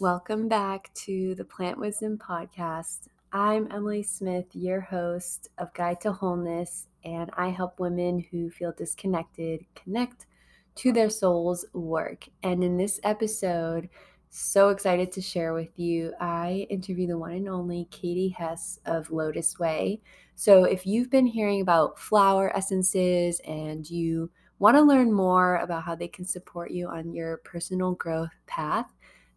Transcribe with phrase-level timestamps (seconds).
[0.00, 3.08] Welcome back to the Plant Wisdom Podcast.
[3.34, 8.72] I'm Emily Smith, your host of Guide to Wholeness, and I help women who feel
[8.72, 10.24] disconnected connect
[10.76, 12.26] to their soul's work.
[12.42, 13.90] And in this episode,
[14.30, 19.08] so excited to share with you, I interview the one and only Katie Hess of
[19.08, 20.00] Lotuswei.
[20.34, 25.82] So if you've been hearing about flower essences and you want to learn more about
[25.82, 28.86] how they can support you on your personal growth path,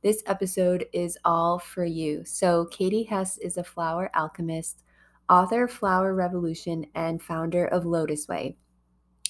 [0.04, 2.26] this episode is all for you.
[2.26, 4.84] So, Katie Hess is a flower alchemist,
[5.30, 8.56] author of Flowerevolution, and founder of Lotuswei,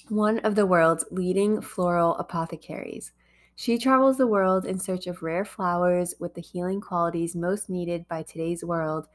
[0.08, 3.12] one of the world's leading floral apothecaries.
[3.54, 8.08] She travels the world in search of rare flowers with the healing qualities most needed
[8.08, 9.06] by today's world,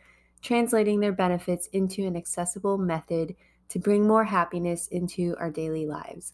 [0.42, 3.36] translating their benefits into an accessible method
[3.68, 6.34] to bring more happiness into our daily lives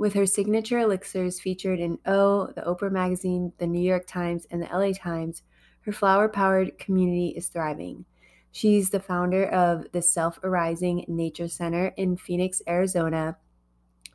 [0.00, 4.62] with her signature elixirs featured in O, the Oprah Magazine, the New York Times, and
[4.62, 5.42] the LA Times,
[5.82, 8.06] her flower powered community is thriving.
[8.50, 13.36] She's the founder of the Self Arising Nature Center in Phoenix, Arizona,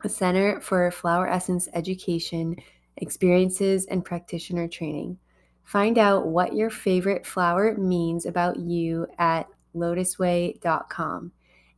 [0.02, 2.56] a center for flower essence education,
[2.96, 5.18] experiences, and practitioner training.
[5.62, 11.30] Find out what your favorite flower means about you at lotuswei.com.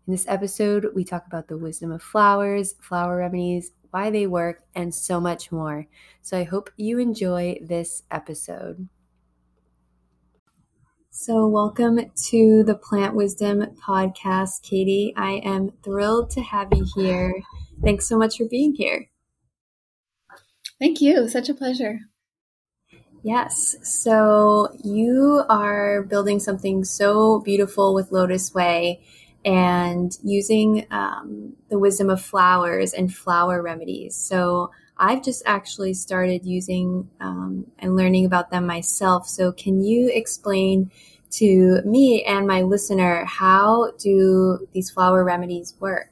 [0.06, 4.62] In this episode, we talk about the wisdom of flowers, flower remedies, why they work,
[4.74, 5.86] and so much more.
[6.22, 8.88] So I hope you enjoy this episode.
[11.20, 15.12] So, welcome to the Plant Wisdom Podcast, Katie.
[15.16, 17.42] I am thrilled to have you here.
[17.82, 19.10] Thanks so much for being here.
[20.78, 21.28] Thank you.
[21.28, 22.02] Such a pleasure.
[23.24, 23.76] Yes.
[23.82, 29.00] So, you are building something so beautiful with Lotuswei
[29.44, 34.14] and using um, the wisdom of flowers and flower remedies.
[34.14, 39.28] So I've just actually started using um, and learning about them myself.
[39.28, 40.90] So can you explain
[41.30, 46.10] to me and my listener how do these flower remedies work?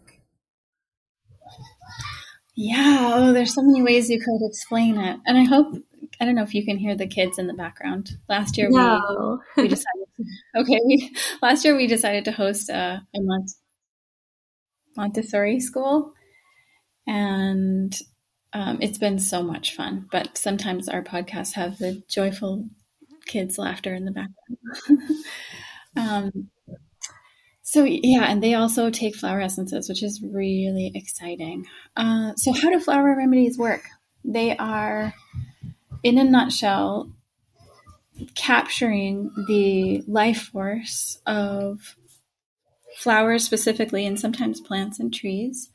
[2.56, 5.74] Yeah, oh, there's so many ways you could explain it, and I hope
[6.20, 8.10] I don't know if you can hear the kids in the background.
[8.28, 9.40] Last year no.
[9.56, 10.24] we, we decided to,
[10.60, 13.50] okay, we, last year we decided to host a, a Mont,
[14.96, 16.14] Montessori school
[17.06, 17.96] and
[18.52, 22.68] um, it's been so much fun, but sometimes our podcasts have the joyful
[23.26, 25.10] kids laughter in the background.
[25.96, 26.50] um,
[27.62, 31.66] so yeah, and they also take flower essences, which is really exciting.
[31.96, 33.82] Uh, so how do flower remedies work?
[34.24, 35.12] They are
[36.02, 37.10] in a nutshell,
[38.34, 41.96] capturing the life force of
[42.96, 45.70] flowers specifically, and sometimes plants and trees,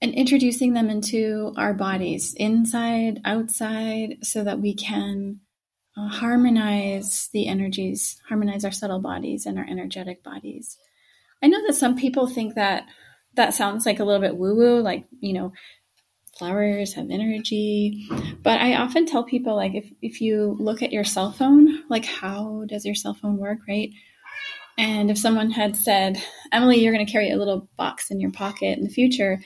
[0.00, 5.40] and introducing them into our bodies, inside, outside, so that we can
[5.96, 10.78] uh, harmonize the energies, harmonize our subtle bodies and our energetic bodies.
[11.42, 12.86] I know that some people think that
[13.34, 15.52] that sounds like a little bit woo woo, like, you know,
[16.38, 18.08] flowers have energy.
[18.42, 22.04] But i often tell people like if, if you look at your cell phone like
[22.04, 23.90] how does your cell phone work right?
[24.78, 28.32] And if someone had said emily you're going to carry a little box in your
[28.32, 29.40] pocket in the future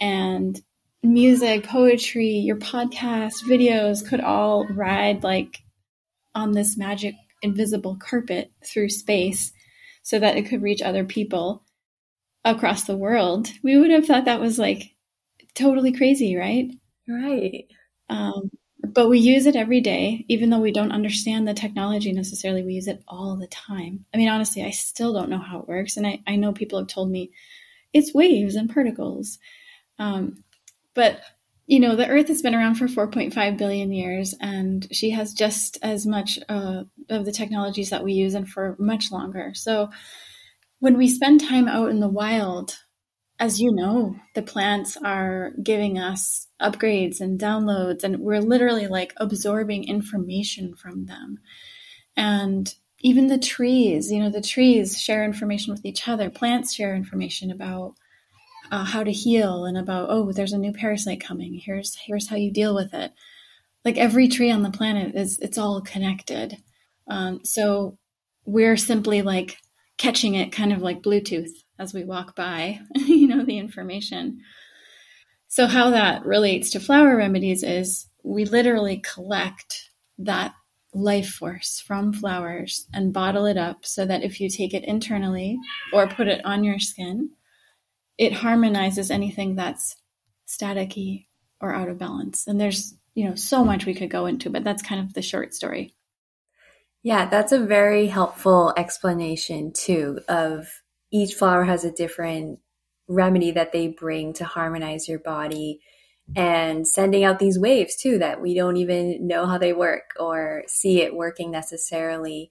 [0.00, 0.60] and
[1.02, 5.58] music poetry your podcast videos could all ride like
[6.34, 9.52] on this magic invisible carpet through space
[10.02, 11.62] so that it could reach other people
[12.44, 14.95] across the world we would have thought that was like
[15.56, 16.70] totally crazy, right?
[17.08, 17.66] Right.
[18.08, 18.50] Um,
[18.86, 22.62] but we use it every day, even though we don't understand the technology necessarily.
[22.62, 24.04] We use it all the time.
[24.14, 25.96] I mean, honestly, I still don't know how it works.
[25.96, 27.32] And I, I know people have told me
[27.92, 29.38] it's waves and particles.
[29.98, 30.44] Um,
[30.94, 31.20] but,
[31.66, 35.78] you know, the Earth has been around for 4.5 billion years, and she has just
[35.82, 39.52] as much uh, of the technologies that we use and for much longer.
[39.54, 39.90] So
[40.80, 42.76] when we spend time out in the wild,
[43.38, 49.12] as you know, the plants are giving us upgrades and downloads, and we're literally like
[49.18, 51.38] absorbing information from them.
[52.16, 56.30] And even the trees, you know, the trees share information with each other.
[56.30, 57.94] Plants share information about
[58.70, 61.54] uh, how to heal and about oh, there's a new parasite coming.
[61.54, 63.12] Here's here's how you deal with it.
[63.84, 66.56] Like every tree on the planet is it's all connected.
[67.08, 67.98] Um, so
[68.46, 69.58] we're simply like
[69.98, 74.40] catching it, kind of like Bluetooth as we walk by, you know, the information.
[75.48, 80.54] So, how that relates to flower remedies is we literally collect that
[80.92, 85.58] life force from flowers and bottle it up so that if you take it internally
[85.92, 87.30] or put it on your skin,
[88.18, 89.96] it harmonizes anything that's
[90.48, 91.26] staticky
[91.60, 92.46] or out of balance.
[92.46, 95.22] And there's, you know, so much we could go into, but that's kind of the
[95.22, 95.94] short story.
[97.02, 100.66] Yeah, that's a very helpful explanation too of
[101.10, 102.58] each flower has a different
[103.08, 105.80] remedy that they bring to harmonize your body
[106.34, 110.64] and sending out these waves too that we don't even know how they work or
[110.66, 112.50] see it working necessarily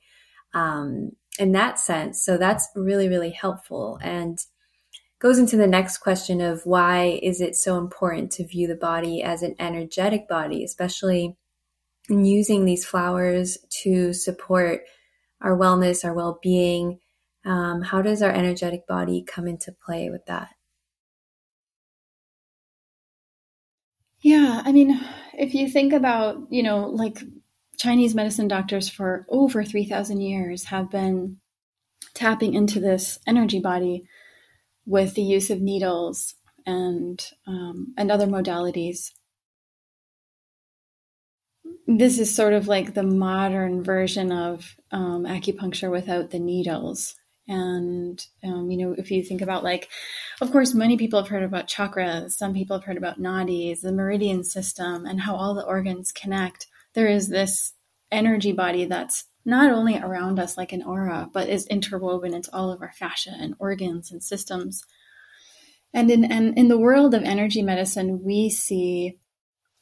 [0.54, 2.24] um, in that sense.
[2.24, 4.00] So that's really, really helpful.
[4.02, 4.40] And
[5.20, 9.22] goes into the next question of why is it so important to view the body
[9.22, 11.36] as an energetic body, especially
[12.10, 14.82] in using these flowers to support
[15.42, 17.00] our wellness, our well being.
[17.46, 20.50] Um, how does our energetic body come into play with that?
[24.22, 25.00] Yeah, I mean,
[25.38, 27.20] if you think about, you know, like
[27.78, 31.38] Chinese medicine doctors for over 3,000 years have been
[32.16, 34.06] tapping into this energy body
[34.86, 39.12] with the use of needles and um, and other modalities.
[41.88, 47.16] This is sort of like the modern version of um, acupuncture without the needles.
[47.48, 49.90] And, um, you know, if you think about like,
[50.42, 53.92] of course, many people have heard about chakras, some people have heard about nadis, the
[53.92, 56.68] meridian system, and how all the organs connect.
[56.94, 57.74] There is this
[58.12, 62.72] energy body that's not only around us like an aura, but is interwoven into all
[62.72, 64.82] of our fascia and organs and systems.
[65.94, 69.20] And in, and in the world of energy medicine, we see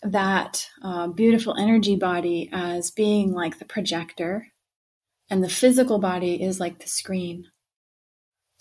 [0.01, 4.47] that uh, beautiful energy body as being like the projector,
[5.29, 7.45] and the physical body is like the screen.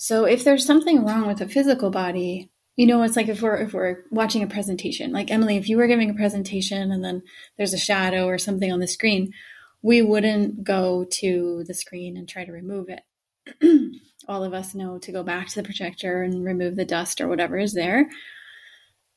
[0.03, 3.55] So if there's something wrong with a physical body, you know, it's like if we're
[3.59, 7.23] if we're watching a presentation, like Emily, if you were giving a presentation and then
[7.57, 9.33] there's a shadow or something on the screen,
[9.81, 14.01] we wouldn't go to the screen and try to remove it.
[14.29, 17.29] All of us know to go back to the projector and remove the dust or
[17.29, 18.11] whatever is there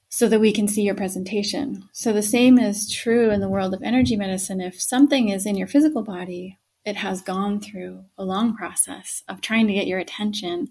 [0.10, 1.90] so that we can see your presentation.
[1.94, 4.62] So the same is true in the world of energy medicine.
[4.62, 9.42] If something is in your physical body it has gone through a long process of
[9.42, 10.70] trying to get your attention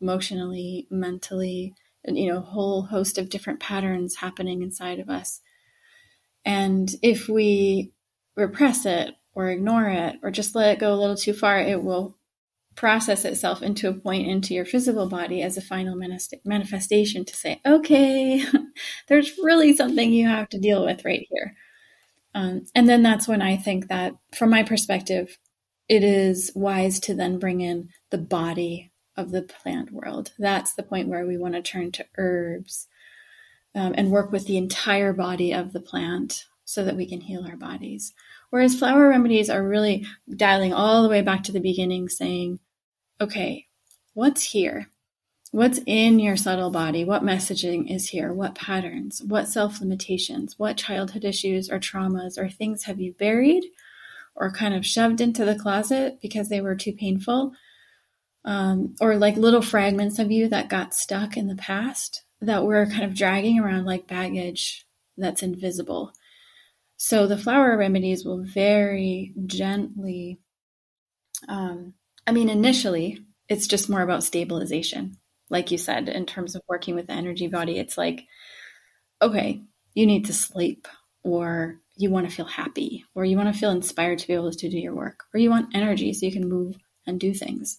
[0.00, 1.74] emotionally, mentally,
[2.06, 5.40] you know, a whole host of different patterns happening inside of us.
[6.44, 7.92] And if we
[8.36, 11.82] repress it or ignore it or just let it go a little too far, it
[11.82, 12.16] will
[12.74, 16.00] process itself into a point into your physical body as a final
[16.44, 18.42] manifestation to say, okay,
[19.08, 21.54] there's really something you have to deal with right here.
[22.34, 25.36] Um, and then that's when I think that, from my perspective,
[25.90, 30.30] it is wise to then bring in the body of the plant world.
[30.38, 32.86] That's the point where we want to turn to herbs
[33.74, 37.44] um, and work with the entire body of the plant so that we can heal
[37.44, 38.14] our bodies.
[38.50, 42.60] Whereas flower remedies are really dialing all the way back to the beginning, saying,
[43.20, 43.66] okay,
[44.14, 44.86] what's here?
[45.50, 47.04] What's in your subtle body?
[47.04, 48.32] What messaging is here?
[48.32, 49.24] What patterns?
[49.24, 50.56] What self limitations?
[50.56, 53.64] What childhood issues or traumas or things have you buried
[54.40, 57.52] or kind of shoved into the closet because they were too painful,
[58.44, 62.86] um, or like little fragments of you that got stuck in the past that we're
[62.86, 64.86] kind of dragging around like baggage
[65.18, 66.12] that's invisible.
[66.96, 70.40] So the flower remedies will very gently,
[71.48, 71.94] um,
[72.26, 73.18] I mean, initially,
[73.48, 75.18] it's just more about stabilization.
[75.50, 78.24] Like you said, in terms of working with the energy body, it's like,
[79.20, 80.88] okay, you need to sleep,
[81.22, 84.50] or you want to feel happy or you want to feel inspired to be able
[84.50, 87.78] to do your work or you want energy so you can move and do things.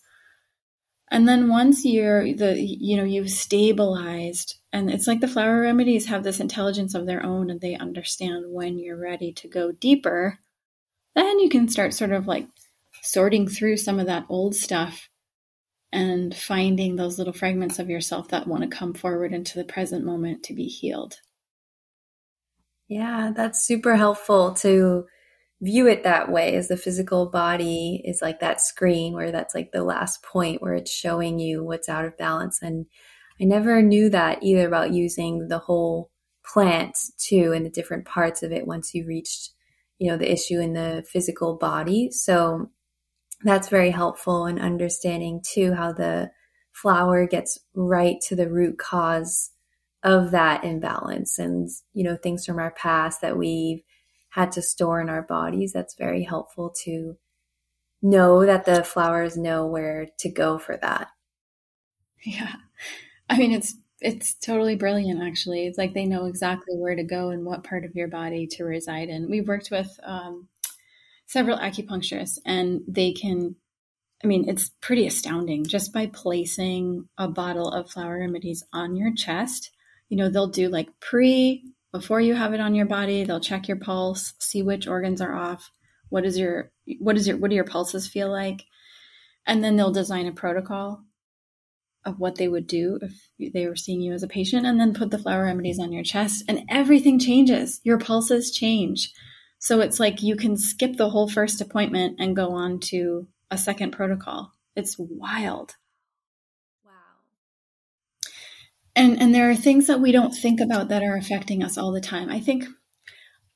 [1.10, 6.06] And then once you're the you know you've stabilized and it's like the flower remedies
[6.06, 10.40] have this intelligence of their own and they understand when you're ready to go deeper
[11.14, 12.48] then you can start sort of like
[13.02, 15.10] sorting through some of that old stuff
[15.92, 20.06] and finding those little fragments of yourself that want to come forward into the present
[20.06, 21.18] moment to be healed
[22.92, 25.06] yeah, that's super helpful to
[25.62, 29.72] view it that way as the physical body is like that screen where that's like
[29.72, 32.60] the last point where it's showing you what's out of balance.
[32.62, 32.88] And
[33.40, 36.12] I never knew that either about using the whole
[36.46, 39.52] plant too and the different parts of it once you reached,
[39.98, 42.12] you know, the issue in the physical body.
[42.12, 42.72] So
[43.46, 46.30] that's very helpful in understanding too how the
[46.74, 49.52] flower gets right to the root cause
[50.04, 51.38] of that imbalance.
[51.40, 53.84] And you know things from our past that we've
[54.30, 57.18] had to store in our bodies that's very helpful to
[58.02, 61.10] know that the flowers know where to go for that.
[62.24, 62.54] Yeah.
[63.30, 65.68] I mean it's it's totally brilliant actually.
[65.68, 68.64] It's like they know exactly where to go and what part of your body to
[68.64, 69.30] reside in.
[69.30, 70.48] We've worked with um,
[71.28, 73.56] several acupuncturists and they can
[74.24, 79.14] I mean, it's pretty astounding just by placing a bottle of flower remedies on your
[79.16, 79.72] chest
[80.12, 83.68] you know, they'll do like pre, before you have it on your body, they'll check
[83.68, 85.72] your pulse, see which organs are off,
[86.10, 88.66] what is your what is your what do your pulses feel like
[89.48, 91.04] and then they'll design a protocol
[92.06, 94.94] of what they would do if they were seeing you as a patient and then
[94.94, 97.80] put the flower remedies on your chest and everything changes.
[97.84, 99.12] Your pulses change.
[99.60, 103.58] So it's like you can skip the whole first appointment and go on to a
[103.58, 104.52] second protocol.
[104.76, 105.76] It's wild
[108.96, 111.92] and and there are things that we don't think about that are affecting us all
[111.92, 112.30] the time.
[112.30, 112.66] I think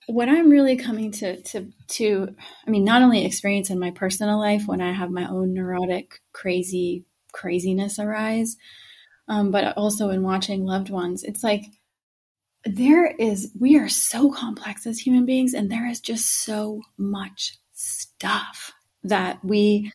[0.08, 2.36] what i'm really coming to to to
[2.68, 6.22] i mean not only experience in my personal life when i have my own neurotic
[6.32, 8.56] crazy craziness arise
[9.28, 11.64] um, but also in watching loved ones it's like
[12.66, 17.58] there is we are so complex as human beings and there is just so much
[17.74, 18.74] stuff
[19.04, 19.92] that we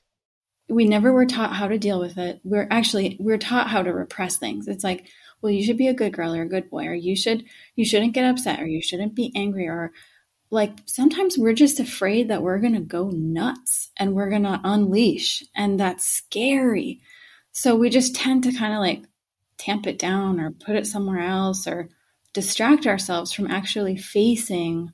[0.69, 2.41] we never were taught how to deal with it.
[2.45, 4.69] We're actually we're taught how to repress things.
[4.69, 5.09] It's like
[5.41, 7.45] well you should be a good girl or a good boy or you should
[7.77, 9.93] you shouldn't get upset or you shouldn't be angry or
[10.51, 14.61] like sometimes we're just afraid that we're going to go nuts and we're going to
[14.65, 17.01] unleash and that's scary
[17.53, 19.05] so we just tend to kind of like
[19.59, 21.89] tamp it down or put it somewhere else or
[22.33, 24.93] distract ourselves from actually facing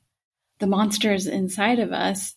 [0.59, 2.35] the monsters inside of us.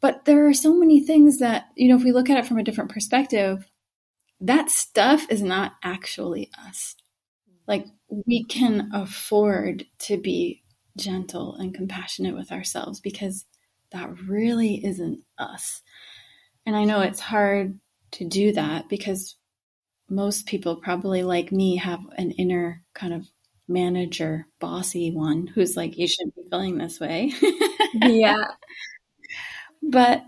[0.00, 2.58] But there are so many things that, you know, if we look at it from
[2.58, 3.68] a different perspective,
[4.40, 6.96] that stuff is not actually us.
[7.72, 7.86] Like
[8.28, 10.62] we can afford to be
[10.98, 13.46] gentle and compassionate with ourselves because
[13.92, 15.82] that really isn't us.
[16.66, 17.78] And I know it's hard
[18.12, 19.36] to do that because
[20.10, 23.30] most people, probably like me, have an inner kind of
[23.68, 27.32] manager, bossy one who's like, you shouldn't be feeling this way.
[27.94, 28.44] Yeah.
[29.82, 30.24] but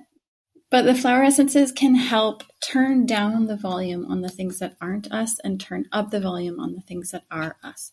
[0.75, 5.13] but the flower essences can help turn down the volume on the things that aren't
[5.13, 7.93] us and turn up the volume on the things that are us.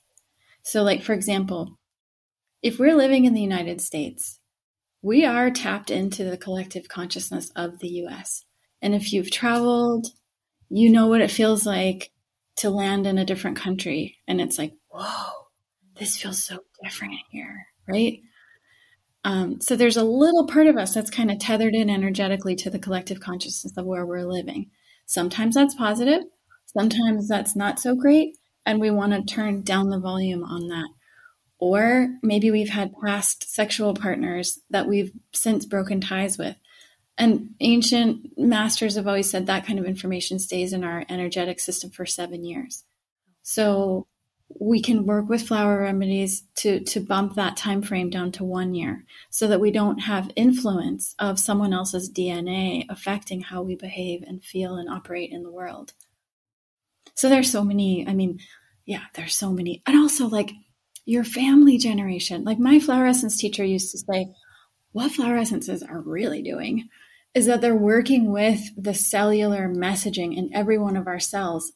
[0.64, 1.78] So like for example,
[2.64, 4.40] if we're living in the United States,
[5.04, 8.46] we are tapped into the collective consciousness of the US.
[8.82, 10.08] And if you've traveled,
[10.70, 12.10] you know what it feels like
[12.56, 15.34] to land in a different country and it's like, whoa,
[16.00, 18.22] this feels so different here, right?
[19.24, 22.70] Um, so there's a little part of us that's kind of tethered in energetically to
[22.70, 24.72] the collective consciousness of where we're living.
[25.06, 26.24] Sometimes that's positive,
[26.66, 30.90] sometimes that's not so great, and we want to turn down the volume on that.
[31.60, 36.56] Or maybe we've had past sexual partners that we've since broken ties with.
[37.18, 41.92] And ancient masters have always said that kind of information stays in our energetic system
[41.92, 42.84] for seven years.
[43.44, 44.08] So
[44.60, 48.74] we can work with flower remedies to to bump that time frame down to one
[48.74, 54.24] year so that we don't have influence of someone else's dna affecting how we behave
[54.24, 55.94] and feel and operate in the world.
[57.16, 58.40] So there's so many i mean
[58.86, 59.82] yeah there's so many.
[59.86, 60.52] And also like
[61.06, 62.44] your family generation.
[62.44, 64.34] Like my flower essence teacher used to say
[64.92, 66.90] what flower essences are really doing
[67.34, 71.72] is that they're working with the cellular messaging in every one of our cells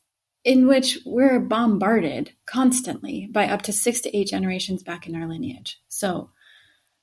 [0.45, 5.27] in which we're bombarded constantly by up to six to eight generations back in our
[5.27, 5.81] lineage.
[5.89, 6.29] So,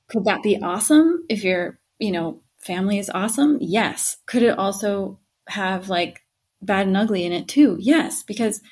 [0.09, 3.59] could that be awesome if your, you know, family is awesome?
[3.61, 4.19] Yes.
[4.27, 5.19] Could it also
[5.49, 6.23] have like
[6.61, 7.77] bad and ugly in it too?
[7.81, 8.63] Yes, because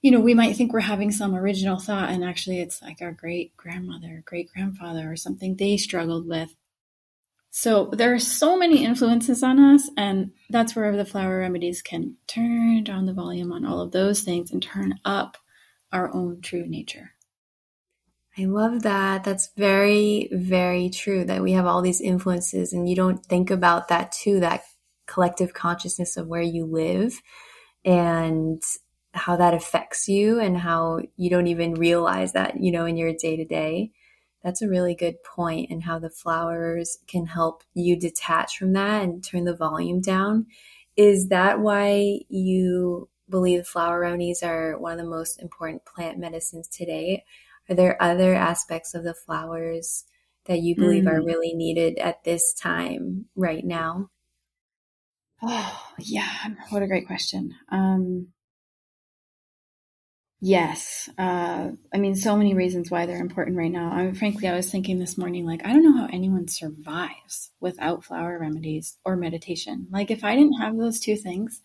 [0.00, 3.12] you know, we might think we're having some original thought and actually it's like our
[3.12, 6.56] great grandmother, great grandfather or something they struggled with
[7.54, 12.16] so there are so many influences on us, and that's where the flower remedies can
[12.26, 15.36] turn down the volume on all of those things and turn up
[15.92, 17.12] our own true nature.
[18.38, 19.24] I love that.
[19.24, 23.88] That's very, very true that we have all these influences and you don't think about
[23.88, 24.62] that too, that
[25.06, 27.20] collective consciousness of where you live
[27.84, 28.62] and
[29.12, 33.12] how that affects you and how you don't even realize that, you know, in your
[33.12, 33.92] day to day.
[34.42, 39.02] That's a really good point, and how the flowers can help you detach from that
[39.02, 40.46] and turn the volume down.
[40.96, 46.68] Is that why you believe flower remedies are one of the most important plant medicines
[46.68, 47.24] today?
[47.68, 50.04] Are there other aspects of the flowers
[50.46, 51.10] that you believe mm.
[51.10, 54.10] are really needed at this time right now?
[55.42, 56.48] Oh, yeah.
[56.70, 57.54] What a great question.
[57.70, 58.28] Um,
[60.44, 61.08] Yes.
[61.16, 63.92] Uh, I mean, so many reasons why they're important right now.
[63.92, 67.52] I mean, frankly, I was thinking this morning, like, I don't know how anyone survives
[67.60, 69.86] without flower remedies or meditation.
[69.92, 71.62] Like, if I didn't have those two things,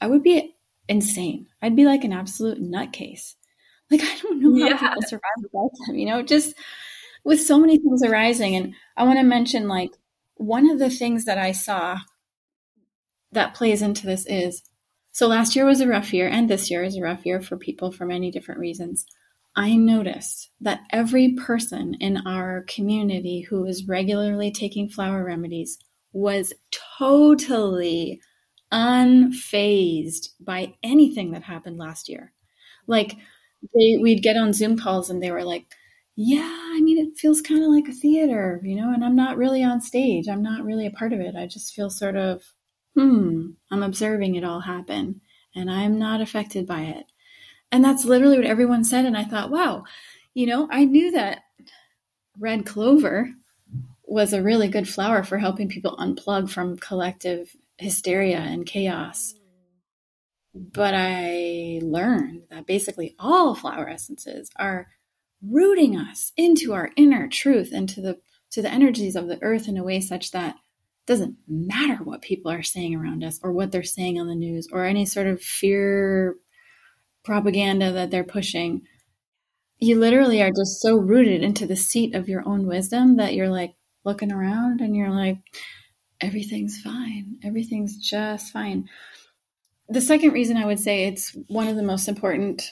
[0.00, 0.54] I would be
[0.88, 1.48] insane.
[1.60, 3.34] I'd be like an absolute nutcase.
[3.90, 4.78] Like, I don't know how yeah.
[4.78, 6.54] people survive without them, you know, just
[7.24, 8.54] with so many things arising.
[8.54, 9.90] And I want to mention, like,
[10.36, 11.98] one of the things that I saw
[13.32, 14.62] that plays into this is
[15.12, 17.56] so last year was a rough year, and this year is a rough year for
[17.56, 19.04] people for many different reasons.
[19.56, 25.78] I noticed that every person in our community who was regularly taking flower remedies
[26.12, 26.52] was
[26.98, 28.20] totally
[28.72, 32.32] unfazed by anything that happened last year.
[32.86, 33.16] Like
[33.74, 35.66] they we'd get on Zoom calls and they were like,
[36.16, 39.36] "Yeah, I mean it feels kind of like a theater, you know, and I'm not
[39.38, 40.28] really on stage.
[40.28, 41.34] I'm not really a part of it.
[41.36, 42.42] I just feel sort of
[42.98, 45.20] hmm, I'm observing it all happen
[45.54, 47.06] and I'm not affected by it."
[47.70, 49.04] And that's literally what everyone said.
[49.04, 49.84] And I thought, wow,
[50.34, 51.42] you know, I knew that
[52.38, 53.30] red clover
[54.04, 59.34] was a really good flower for helping people unplug from collective hysteria and chaos.
[60.54, 64.88] But I learned that basically all flower essences are
[65.42, 68.18] rooting us into our inner truth and to the
[68.50, 70.56] to the energies of the earth in a way such that
[71.08, 74.68] doesn't matter what people are saying around us or what they're saying on the news
[74.70, 76.36] or any sort of fear
[77.24, 78.82] propaganda that they're pushing.
[79.78, 83.48] You literally are just so rooted into the seat of your own wisdom that you're
[83.48, 83.74] like
[84.04, 85.38] looking around and you're like,
[86.20, 87.38] everything's fine.
[87.42, 88.88] Everything's just fine.
[89.88, 92.70] The second reason I would say it's one of the most important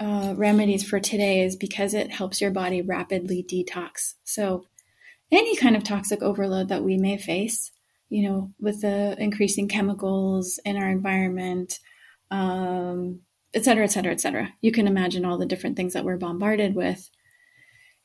[0.00, 4.14] uh, remedies for today is because it helps your body rapidly detox.
[4.24, 4.64] So,
[5.30, 7.70] any kind of toxic overload that we may face,
[8.08, 11.78] you know, with the increasing chemicals in our environment,
[12.30, 13.20] um,
[13.54, 14.52] et cetera, et cetera, et cetera.
[14.60, 17.08] You can imagine all the different things that we're bombarded with.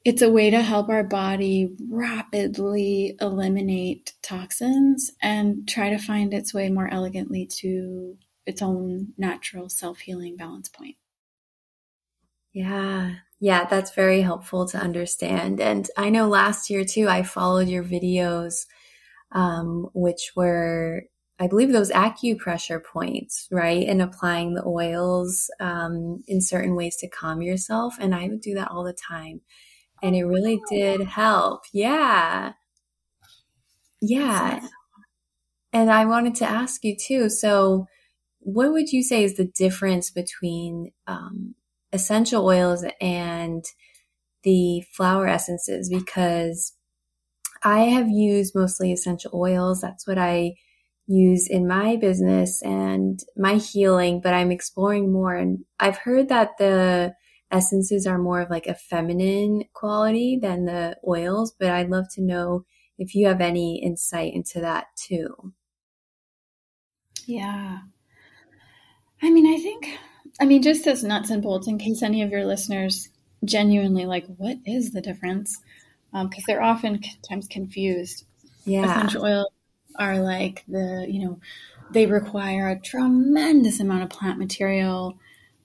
[0.05, 6.53] It's a way to help our body rapidly eliminate toxins and try to find its
[6.53, 10.97] way more elegantly to its own natural self healing balance point.
[12.53, 15.59] Yeah, yeah, that's very helpful to understand.
[15.59, 18.65] And I know last year too, I followed your videos,
[19.31, 21.03] um, which were
[21.39, 23.87] I believe those acupressure points, right?
[23.87, 27.95] And applying the oils um, in certain ways to calm yourself.
[27.99, 29.41] And I would do that all the time.
[30.03, 31.63] And it really did help.
[31.73, 32.53] Yeah.
[34.01, 34.59] Yeah.
[35.71, 37.29] And I wanted to ask you too.
[37.29, 37.87] So,
[38.39, 41.55] what would you say is the difference between um,
[41.93, 43.63] essential oils and
[44.43, 45.89] the flower essences?
[45.89, 46.73] Because
[47.63, 49.82] I have used mostly essential oils.
[49.82, 50.56] That's what I
[51.08, 55.36] use in my business and my healing, but I'm exploring more.
[55.36, 57.13] And I've heard that the
[57.51, 62.21] essences are more of like a feminine quality than the oils, but I'd love to
[62.21, 62.65] know
[62.97, 65.53] if you have any insight into that too.
[67.25, 67.79] Yeah.
[69.21, 69.97] I mean, I think,
[70.39, 73.10] I mean, just as nuts and bolts, in case any of your listeners
[73.46, 75.60] genuinely like, what is the difference?
[76.12, 78.26] Because um, they're often times confused.
[78.65, 78.86] Yeah.
[78.86, 79.52] Essential oil
[79.98, 81.39] are like the, you know,
[81.91, 85.17] they require a tremendous amount of plant material.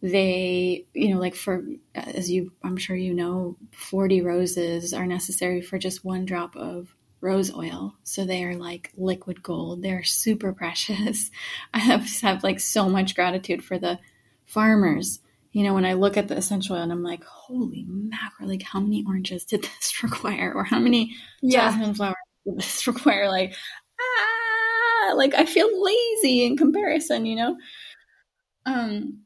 [0.03, 5.61] They, you know, like for, as you, I'm sure you know, 40 roses are necessary
[5.61, 7.95] for just one drop of rose oil.
[8.05, 9.83] So they are like liquid gold.
[9.83, 11.31] They're super precious.
[11.75, 13.99] I have, have like so much gratitude for the
[14.49, 15.21] farmers.
[15.53, 18.63] You know, when I look at the essential oil and I'm like, holy mackerel, like
[18.63, 20.53] how many oranges did this require?
[20.55, 21.71] Or how many yeah.
[21.71, 23.29] jasmine flowers did this require?
[23.29, 23.55] Like,
[24.01, 27.57] ah, like I feel lazy in comparison, you know?
[28.67, 29.21] Um,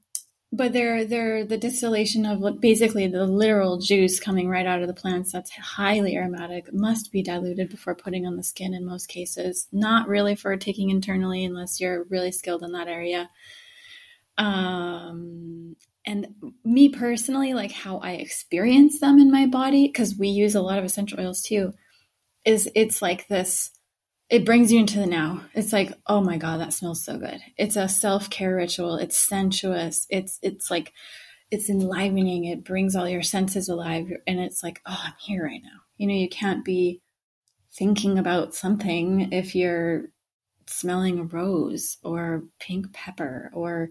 [0.52, 4.94] but they're they're the distillation of basically the literal juice coming right out of the
[4.94, 9.66] plants that's highly aromatic must be diluted before putting on the skin in most cases
[9.72, 13.30] not really for taking internally unless you're really skilled in that area
[14.38, 16.26] um and
[16.64, 20.78] me personally like how i experience them in my body because we use a lot
[20.78, 21.72] of essential oils too
[22.44, 23.70] is it's like this
[24.32, 25.42] it brings you into the now.
[25.52, 27.38] It's like, oh my god, that smells so good.
[27.58, 28.96] It's a self care ritual.
[28.96, 30.06] It's sensuous.
[30.08, 30.94] It's it's like
[31.50, 32.46] it's enlivening.
[32.46, 35.80] It brings all your senses alive, and it's like, oh, I'm here right now.
[35.98, 37.02] You know, you can't be
[37.74, 40.06] thinking about something if you're
[40.66, 43.90] smelling a rose or pink pepper or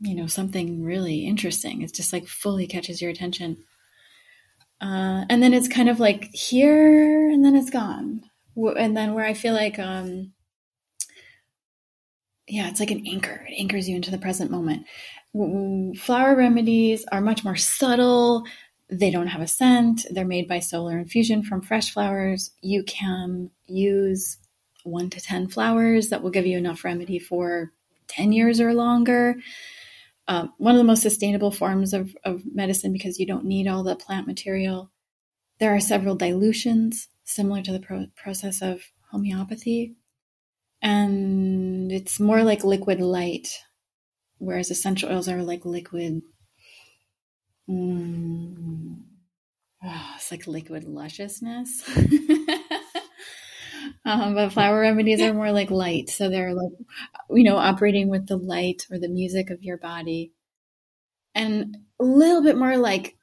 [0.00, 1.82] you know something really interesting.
[1.82, 3.58] It's just like fully catches your attention.
[4.80, 8.22] Uh, and then it's kind of like here and then it's gone
[8.56, 10.32] and then where I feel like, um,
[12.48, 13.44] yeah, it's like an anchor.
[13.48, 14.86] It anchors you into the present moment.
[15.98, 18.44] Flower remedies are much more subtle.
[18.88, 20.06] They don't have a scent.
[20.10, 22.52] They're made by solar infusion from fresh flowers.
[22.62, 24.38] You can use
[24.84, 27.72] one to 10 flowers that will give you enough remedy for
[28.06, 29.36] 10 years or longer.
[30.28, 33.84] Um, one of the most sustainable forms of, of medicine because you don't need all
[33.84, 34.90] the plant material.
[35.60, 39.96] There are several dilutions similar to the pro- process of homeopathy.
[40.82, 43.48] And it's more like liquid light,
[44.38, 46.22] whereas essential oils are like liquid
[47.68, 49.02] Mm.
[49.84, 51.82] Oh, it's like liquid lusciousness.
[54.04, 56.10] um, but flower remedies are more like light.
[56.10, 56.72] So they're like,
[57.30, 60.32] you know, operating with the light or the music of your body.
[61.34, 63.16] And a little bit more like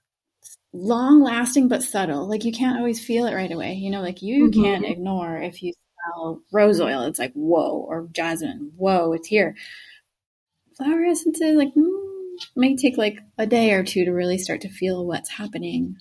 [0.74, 2.28] long lasting but subtle.
[2.28, 3.74] Like you can't always feel it right away.
[3.74, 4.64] You know, like you mm-hmm.
[4.64, 5.74] can't ignore if you
[6.04, 9.56] smell rose oil, it's like, whoa, or jasmine, whoa, it's here.
[10.78, 14.70] Flower essences, like, mm, may take like a day or two to really start to
[14.70, 15.98] feel what's happening.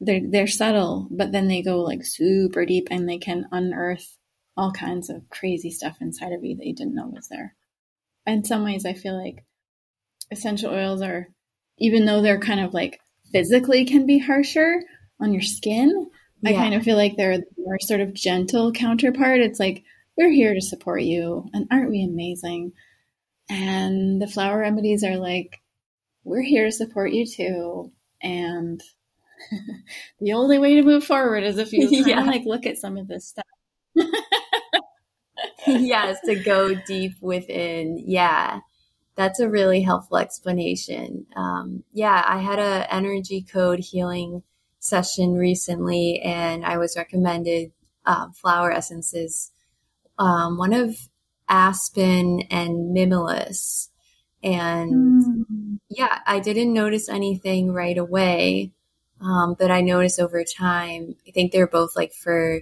[0.00, 4.16] They're, they're subtle, but then they go like super deep and they can unearth
[4.56, 7.54] all kinds of crazy stuff inside of you that you didn't know was there.
[8.26, 9.44] In some ways, I feel like
[10.30, 11.28] essential oils are,
[11.78, 13.00] even though they're kind of like
[13.32, 14.82] physically can be harsher
[15.20, 16.50] on your skin, yeah.
[16.50, 19.40] I kind of feel like they're more sort of gentle counterpart.
[19.40, 19.84] It's like,
[20.16, 21.48] we're here to support you.
[21.52, 22.72] And aren't we amazing?
[23.48, 25.60] And the flower remedies are like,
[26.22, 27.92] we're here to support you too.
[28.22, 28.80] And
[30.20, 32.20] the only way to move forward is if you yeah.
[32.22, 33.44] like look at some of this stuff.
[35.66, 38.02] yes, to go deep within.
[38.06, 38.60] Yeah
[39.16, 41.26] that's a really helpful explanation.
[41.36, 44.42] Um, yeah, I had a energy code healing
[44.78, 47.72] session recently, and I was recommended
[48.04, 49.52] uh, flower essences.
[50.18, 50.96] Um, one of
[51.48, 53.88] aspen and mimulus,
[54.42, 55.78] and mm.
[55.88, 58.72] yeah, I didn't notice anything right away,
[59.24, 61.16] um, but I noticed over time.
[61.26, 62.60] I think they're both like for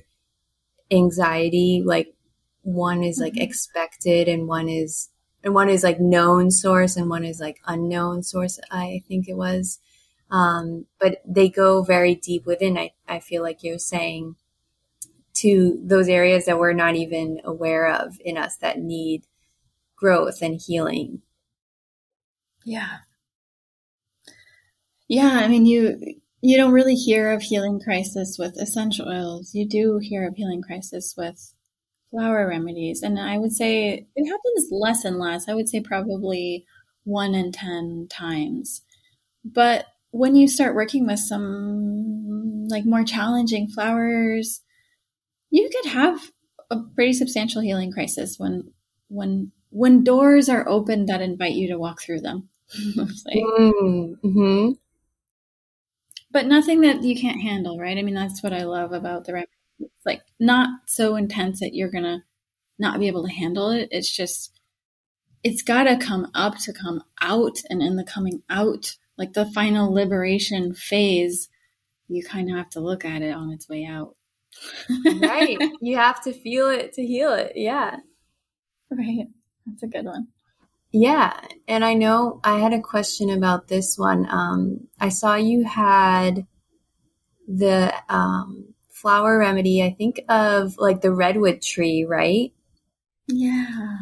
[0.90, 2.14] anxiety, like
[2.62, 3.42] one is like mm-hmm.
[3.42, 5.08] expected and one is
[5.44, 9.36] and one is like known source and one is like unknown source i think it
[9.36, 9.78] was
[10.30, 14.36] um, but they go very deep within I, I feel like you're saying
[15.34, 19.24] to those areas that we're not even aware of in us that need
[19.96, 21.20] growth and healing
[22.64, 22.98] yeah
[25.08, 29.66] yeah i mean you you don't really hear of healing crisis with essential oils you
[29.66, 31.54] do hear of healing crisis with
[32.12, 33.02] flower remedies.
[33.02, 35.48] And I would say it happens less and less.
[35.48, 36.64] I would say probably
[37.04, 38.82] one in 10 times.
[39.44, 44.60] But when you start working with some like more challenging flowers,
[45.50, 46.20] you could have
[46.70, 48.70] a pretty substantial healing crisis when
[49.08, 52.48] when when doors are open that invite you to walk through them.
[52.96, 54.72] like, mm-hmm.
[56.32, 57.98] But nothing that you can't handle, right?
[57.98, 59.44] I mean, that's what I love about the
[59.78, 62.22] it's like not so intense that you're going to
[62.78, 63.88] not be able to handle it.
[63.90, 64.58] It's just,
[65.42, 67.58] it's got to come up to come out.
[67.68, 71.48] And in the coming out, like the final liberation phase,
[72.08, 74.16] you kind of have to look at it on its way out.
[75.20, 75.58] right.
[75.80, 77.52] You have to feel it to heal it.
[77.56, 77.96] Yeah.
[78.90, 79.26] Right.
[79.66, 80.28] That's a good one.
[80.92, 81.40] Yeah.
[81.66, 84.26] And I know I had a question about this one.
[84.30, 86.46] Um, I saw you had
[87.48, 92.52] the um, flower remedy, I think of like the redwood tree, right?
[93.26, 93.96] Yeah.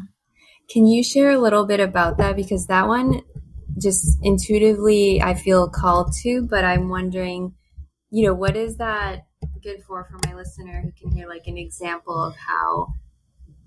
[0.68, 2.36] Can you share a little bit about that?
[2.36, 3.22] Because that one
[3.78, 7.54] just intuitively I feel called to, but I'm wondering,
[8.10, 9.26] you know, what is that
[9.62, 12.94] good for for my listener who can hear like an example of how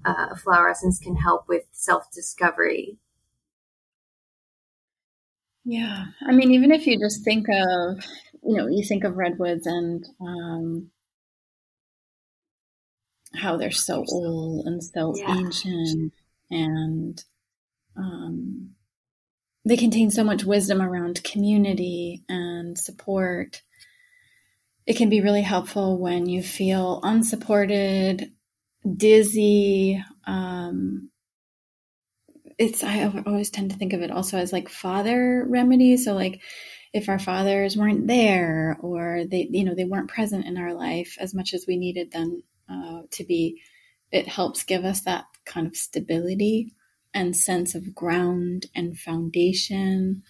[0.05, 2.99] uh, a flower essence can help with self discovery?
[5.65, 6.05] Yeah.
[6.25, 8.03] I mean, even if you just think of,
[8.43, 10.89] you know, you think of redwoods and um,
[13.33, 15.37] how they're so old and so yeah.
[15.37, 16.13] ancient
[16.51, 17.23] and
[17.95, 18.71] um,
[19.65, 23.61] they contain so much wisdom around community and support.
[24.85, 28.31] It can be really helpful when you feel unsupported,
[28.97, 30.03] dizzy.
[30.27, 31.09] Um,
[32.63, 35.97] it's I always tend to think of it also as like father remedy.
[35.97, 36.41] So like
[36.93, 41.17] if our fathers weren't there or they you know they weren't present in our life
[41.19, 43.61] as much as we needed them uh, to be,
[44.11, 46.73] it helps give us that kind of stability
[47.13, 50.23] and sense of ground and foundation,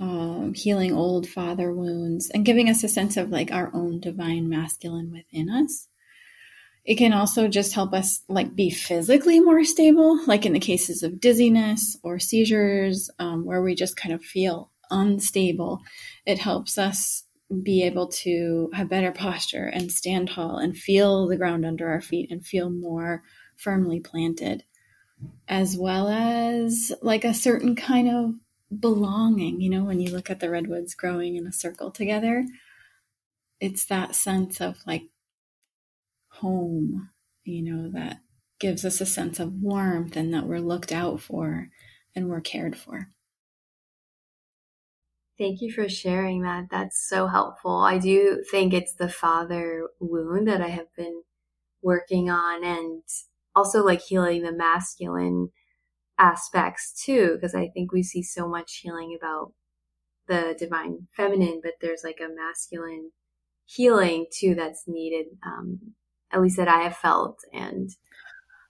[0.00, 4.48] um, healing old father wounds, and giving us a sense of like our own divine
[4.48, 5.87] masculine within us.
[6.88, 11.02] It can also just help us like be physically more stable, like in the cases
[11.02, 15.82] of dizziness or seizures, um, where we just kind of feel unstable.
[16.24, 17.24] It helps us
[17.62, 22.00] be able to have better posture and stand tall and feel the ground under our
[22.00, 23.22] feet and feel more
[23.58, 24.64] firmly planted,
[25.46, 29.60] as well as like a certain kind of belonging.
[29.60, 32.46] You know, when you look at the redwoods growing in a circle together,
[33.60, 35.02] it's that sense of like
[36.40, 37.10] home,
[37.44, 38.18] you know, that
[38.58, 41.68] gives us a sense of warmth and that we're looked out for
[42.14, 43.10] and we're cared for.
[45.38, 46.64] Thank you for sharing that.
[46.68, 47.76] That's so helpful.
[47.76, 51.22] I do think it's the father wound that I have been
[51.80, 53.02] working on and
[53.54, 55.50] also like healing the masculine
[56.18, 59.52] aspects too, because I think we see so much healing about
[60.26, 63.12] the divine feminine, but there's like a masculine
[63.64, 65.94] healing too that's needed, um,
[66.32, 67.38] at least that I have felt.
[67.52, 67.90] And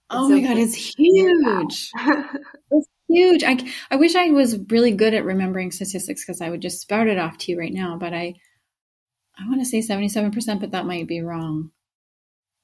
[0.09, 1.91] oh my God, it's huge.
[2.71, 3.43] it's huge.
[3.43, 3.59] I,
[3.91, 7.17] I wish I was really good at remembering statistics because I would just spout it
[7.17, 8.35] off to you right now, but I,
[9.37, 11.71] I want to say 77%, but that might be wrong.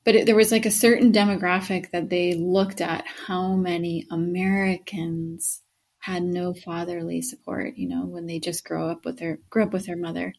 [0.03, 5.62] But it, there was like a certain demographic that they looked at how many Americans
[5.99, 9.73] had no fatherly support, you know, when they just grow up with their grew up
[9.73, 10.34] with their mother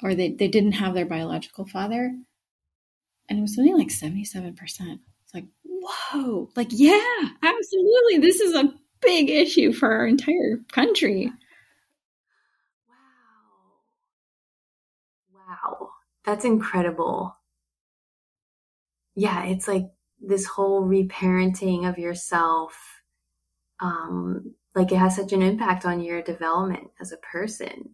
[0.00, 2.12] or they, they didn't have their biological father.
[3.28, 4.54] And it was something like 77%.
[4.60, 8.18] It's like, whoa, like, yeah, absolutely.
[8.18, 11.32] This is a big issue for our entire country.
[12.88, 12.94] Wow.
[15.34, 15.90] Wow.
[16.24, 17.36] That's incredible.
[19.14, 19.86] Yeah, it's like
[20.20, 23.02] this whole reparenting of yourself
[23.80, 27.90] um, like it has such an impact on your development as a person.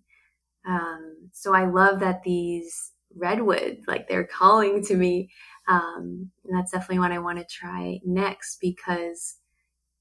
[0.67, 5.31] Um, so I love that these redwood, like they're calling to me.
[5.69, 9.37] Um, and that's definitely what I want to try next because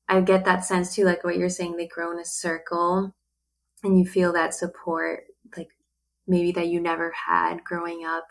[0.08, 3.14] I get that sense too, like what you're saying, they grow in a circle
[3.84, 5.24] and you feel that support,
[5.56, 5.70] like
[6.28, 8.26] maybe that you never had growing up,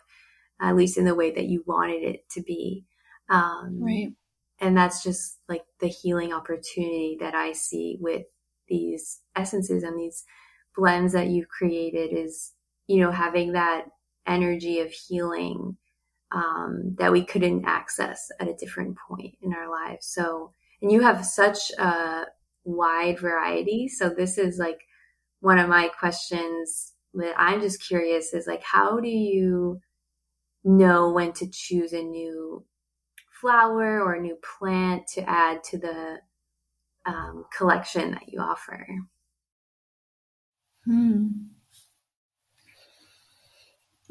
[0.59, 2.85] at least in the way that you wanted it to be.
[3.29, 4.13] Um, right.
[4.59, 8.23] And that's just like the healing opportunity that I see with
[8.67, 10.23] these essences and these
[10.75, 12.53] blends that you've created is,
[12.87, 13.85] you know, having that
[14.27, 15.77] energy of healing
[16.31, 20.07] um, that we couldn't access at a different point in our lives.
[20.07, 22.25] So, and you have such a
[22.65, 23.87] wide variety.
[23.87, 24.79] So, this is like
[25.39, 29.79] one of my questions that I'm just curious is like, how do you
[30.63, 32.65] know when to choose a new
[33.41, 36.17] flower or a new plant to add to the
[37.05, 38.85] um, collection that you offer?
[40.85, 41.27] Hmm.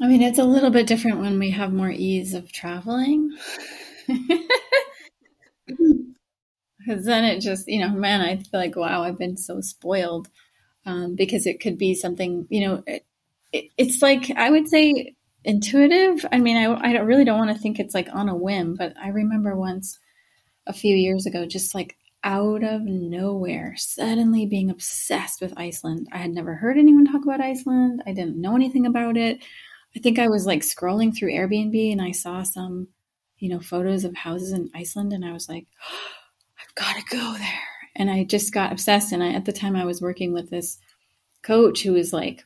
[0.01, 3.35] I mean, it's a little bit different when we have more ease of traveling.
[6.79, 10.29] Because then it just, you know, man, I feel like, wow, I've been so spoiled.
[10.85, 13.05] Um, because it could be something, you know, it,
[13.51, 16.25] it, it's like, I would say intuitive.
[16.31, 18.93] I mean, I, I really don't want to think it's like on a whim, but
[19.01, 19.99] I remember once
[20.67, 26.07] a few years ago, just like out of nowhere, suddenly being obsessed with Iceland.
[26.11, 28.03] I had never heard anyone talk about Iceland.
[28.05, 29.39] I didn't know anything about it.
[29.97, 32.89] I think I was like scrolling through Airbnb and I saw some,
[33.39, 35.97] you know, photos of houses in Iceland and I was like, oh,
[36.61, 37.63] I've got to go there.
[37.95, 39.11] And I just got obsessed.
[39.11, 40.77] And I, at the time, I was working with this
[41.41, 42.45] coach who was like,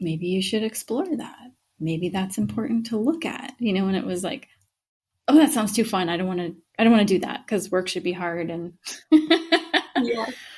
[0.00, 1.52] maybe you should explore that.
[1.78, 4.48] Maybe that's important to look at, you know, and it was like,
[5.28, 6.08] oh, that sounds too fun.
[6.08, 8.50] I don't want to I don't want to do that because work should be hard
[8.50, 8.72] and
[9.12, 10.26] yeah.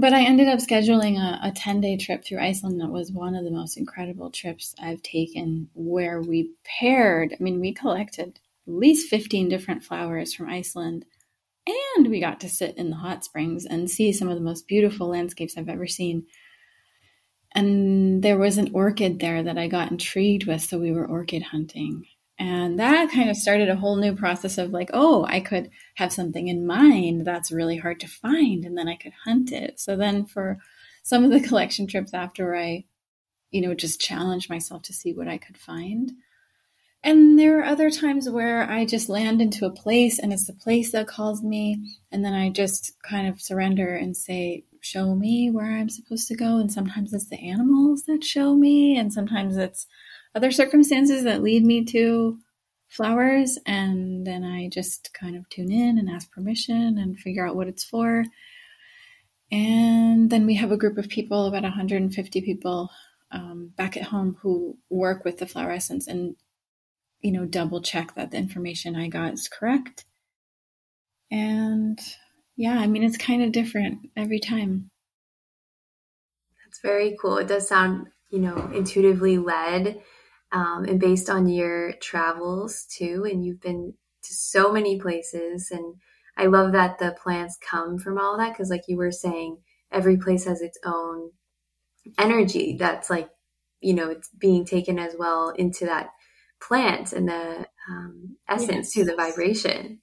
[0.00, 3.34] But I ended up scheduling a, a 10 day trip through Iceland that was one
[3.34, 8.72] of the most incredible trips I've taken where we paired, I mean, we collected at
[8.72, 11.04] least 15 different flowers from Iceland
[11.96, 14.68] and we got to sit in the hot springs and see some of the most
[14.68, 16.26] beautiful landscapes I've ever seen.
[17.52, 21.42] And there was an orchid there that I got intrigued with, so we were orchid
[21.42, 22.06] hunting.
[22.38, 26.12] And that kind of started a whole new process of like, oh, I could have
[26.12, 29.80] something in mind that's really hard to find, and then I could hunt it.
[29.80, 30.58] So then for
[31.02, 32.84] some of the collection trips after I,
[33.50, 36.12] you know, just challenged myself to see what I could find.
[37.02, 40.52] And there are other times where I just land into a place and it's the
[40.52, 41.96] place that calls me.
[42.10, 46.36] And then I just kind of surrender and say, show me where I'm supposed to
[46.36, 46.58] go.
[46.58, 48.98] And sometimes it's the animals that show me.
[48.98, 49.86] And sometimes it's
[50.34, 52.38] other circumstances that lead me to
[52.88, 57.56] flowers and then I just kind of tune in and ask permission and figure out
[57.56, 58.24] what it's for.
[59.50, 62.90] And then we have a group of people, about 150 people
[63.30, 66.36] um, back at home who work with the flower essence and,
[67.20, 70.04] you know, double check that the information I got is correct.
[71.30, 71.98] And
[72.56, 74.90] yeah, I mean, it's kind of different every time.
[76.64, 77.38] That's very cool.
[77.38, 80.00] It does sound, you know, intuitively led
[80.52, 83.26] um, and based on your travels too.
[83.30, 85.70] And you've been to so many places.
[85.70, 85.96] And
[86.36, 89.58] I love that the plants come from all that because, like you were saying,
[89.90, 91.30] every place has its own
[92.18, 93.28] energy that's like,
[93.80, 96.10] you know, it's being taken as well into that
[96.60, 99.04] plant and the um, essence yes.
[99.06, 100.00] to the vibration.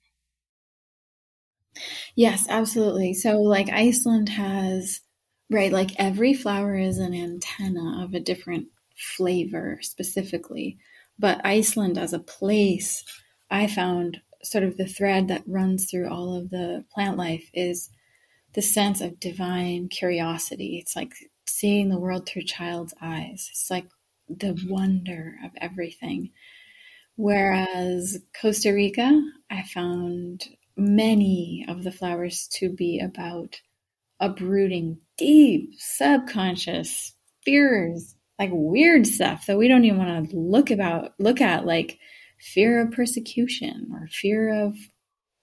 [2.16, 3.14] Yes, absolutely.
[3.14, 5.02] So, like Iceland has
[5.50, 10.78] Right, like every flower is an antenna of a different flavor specifically.
[11.18, 13.04] But Iceland as a place,
[13.50, 17.90] I found sort of the thread that runs through all of the plant life is
[18.54, 20.78] the sense of divine curiosity.
[20.78, 21.14] It's like
[21.46, 23.48] seeing the world through child's eyes.
[23.52, 23.88] It's like
[24.30, 26.32] the wonder of everything.
[27.16, 33.62] Whereas Costa Rica, I found many of the flowers to be about
[34.20, 41.14] uprooting deep subconscious fears, like weird stuff that we don't even want to look about
[41.20, 42.00] look at, like
[42.40, 44.76] fear of persecution or fear of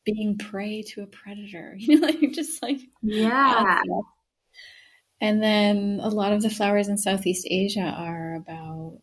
[0.05, 1.77] being prey to a predator.
[1.79, 3.81] You know, like just like yeah.
[5.21, 9.01] And then a lot of the flowers in Southeast Asia are about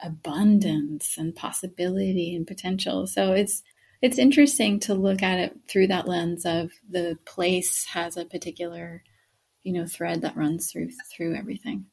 [0.00, 3.06] abundance and possibility and potential.
[3.06, 3.62] So it's
[4.02, 9.02] it's interesting to look at it through that lens of the place has a particular,
[9.62, 11.86] you know, thread that runs through through everything.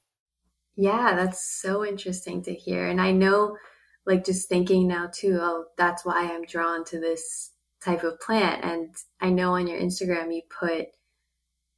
[0.76, 2.88] Yeah, that's so interesting to hear.
[2.88, 3.58] And I know
[4.06, 7.52] like just thinking now too, oh, that's why I'm drawn to this
[7.84, 8.64] type of plant.
[8.64, 10.88] And I know on your Instagram you put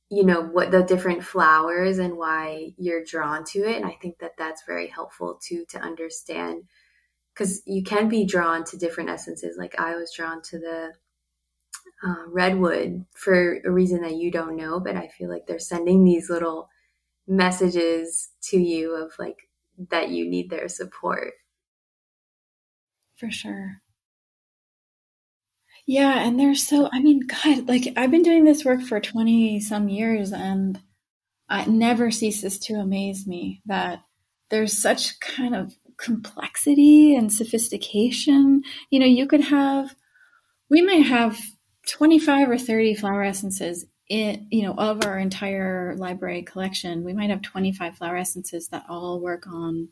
[0.09, 4.19] you know what the different flowers and why you're drawn to it and i think
[4.19, 6.63] that that's very helpful too to understand
[7.33, 10.91] because you can be drawn to different essences like i was drawn to the
[12.05, 16.03] uh, redwood for a reason that you don't know but i feel like they're sending
[16.03, 16.69] these little
[17.27, 19.49] messages to you of like
[19.89, 21.33] that you need their support
[23.15, 23.81] for sure
[25.85, 29.59] yeah, and they're so, I mean, God, like I've been doing this work for 20
[29.59, 30.79] some years and
[31.51, 33.99] it never ceases to amaze me that
[34.49, 38.63] there's such kind of complexity and sophistication.
[38.89, 39.95] You know, you could have,
[40.69, 41.39] we might have
[41.87, 47.03] 25 or 30 flower essences in, you know, of our entire library collection.
[47.03, 49.89] We might have 25 flower essences that all work on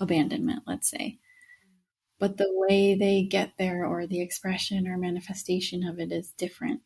[0.00, 1.18] abandonment, let's say
[2.22, 6.80] but the way they get there or the expression or manifestation of it is different.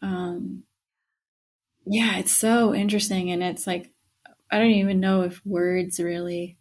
[0.00, 0.62] Um,
[1.84, 3.32] yeah, it's so interesting.
[3.32, 3.90] And it's like,
[4.48, 6.58] I don't even know if words really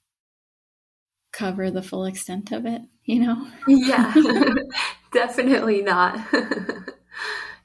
[1.31, 3.47] cover the full extent of it, you know?
[3.67, 4.15] yeah,
[5.13, 6.19] definitely not.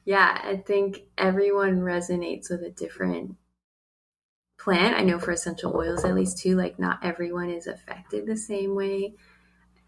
[0.05, 3.35] yeah, I think everyone resonates with a different
[4.57, 4.95] plant.
[4.95, 8.75] I know for essential oils, at least, too, like not everyone is affected the same
[8.75, 9.15] way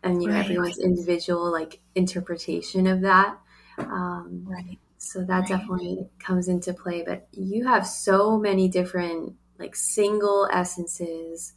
[0.04, 0.46] and you know right.
[0.46, 3.38] everyone's individual like interpretation of that
[3.78, 5.48] um, right so that right.
[5.48, 11.54] definitely comes into play but you have so many different like single essences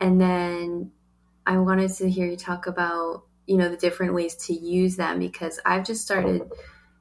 [0.00, 0.90] and then
[1.46, 5.18] i wanted to hear you talk about you know the different ways to use them
[5.18, 6.42] because i've just started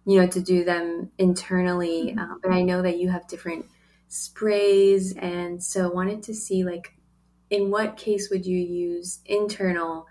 [0.06, 2.20] you know to do them internally mm-hmm.
[2.20, 3.66] uh, but i know that you have different
[4.08, 6.94] sprays and so wanted to see like
[7.54, 10.08] in what case would you use internal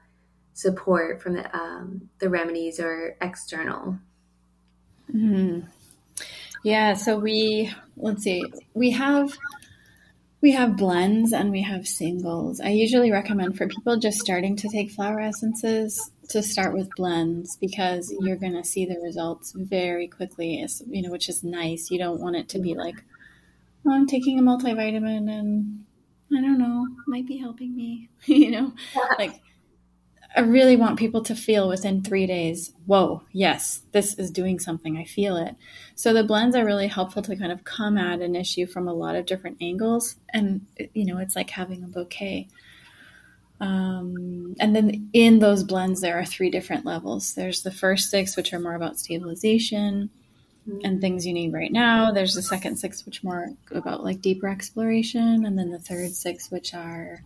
[0.55, 3.99] support from the um, the remedies or external?
[5.13, 5.67] Mm-hmm.
[6.63, 9.37] Yeah, so we let's see, we have
[10.41, 12.61] we have blends and we have singles.
[12.61, 17.57] I usually recommend for people just starting to take flower essences to start with blends
[17.57, 21.91] because you're going to see the results very quickly, you know, which is nice.
[21.91, 22.97] You don't want it to be like,
[23.87, 25.85] oh, I'm taking a multivitamin and
[26.33, 28.73] I don't know, might be helping me, you know,
[29.19, 29.41] like
[30.35, 34.97] I really want people to feel within three days, whoa, yes, this is doing something.
[34.97, 35.57] I feel it.
[35.95, 38.95] So the blends are really helpful to kind of come at an issue from a
[38.95, 40.17] lot of different angles.
[40.31, 42.49] And, you know, it's like having a bouquet.
[43.63, 47.35] Um, and then in those blends, there are three different levels.
[47.35, 50.11] There's the first six, which are more about stabilization
[50.85, 52.11] and things you need right now.
[52.11, 55.47] There's the second six, which more about like deeper exploration.
[55.47, 57.23] And then the third six, which are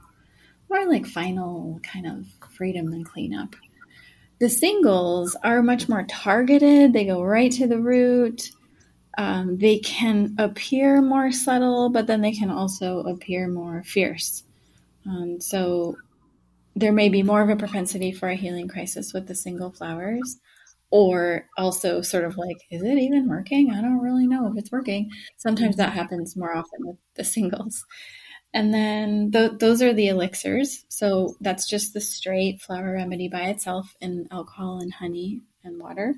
[0.69, 3.57] more like final kind of freedom and cleanup.
[4.39, 8.51] The singles are much more targeted, they go right to the root.
[9.19, 14.45] Um, they can appear more subtle, but then they can also appear more fierce.
[15.07, 15.97] Um, so
[16.77, 20.37] there may be more of a propensity for a healing crisis with the single flowers,
[20.91, 23.73] or also sort of like, is it even working?
[23.73, 25.11] I don't really know if it's working.
[25.39, 27.85] Sometimes that happens more often with the singles.
[28.55, 30.85] And then th- those are the elixirs.
[30.89, 36.15] So that's just the straight flower remedy by itself in alcohol and honey and water.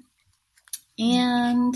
[0.99, 1.75] And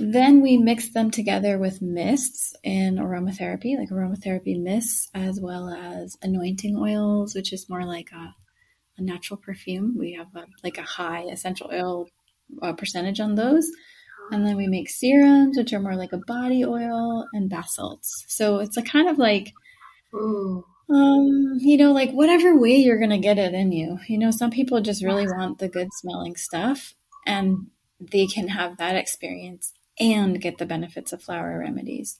[0.00, 6.16] then we mix them together with mists in aromatherapy, like aromatherapy mists, as well as
[6.22, 8.34] anointing oils, which is more like a,
[8.96, 9.96] a natural perfume.
[9.98, 12.08] We have a, like a high essential oil
[12.62, 13.70] uh, percentage on those.
[14.32, 18.24] And then we make serums, which are more like a body oil, and bath salts.
[18.28, 19.52] So it's a kind of like,
[20.14, 20.64] Ooh.
[20.88, 23.98] um, you know, like whatever way you're going to get it in you.
[24.08, 26.94] You know, some people just really want the good smelling stuff
[27.26, 27.66] and
[28.00, 32.18] they can have that experience and get the benefits of flower remedies.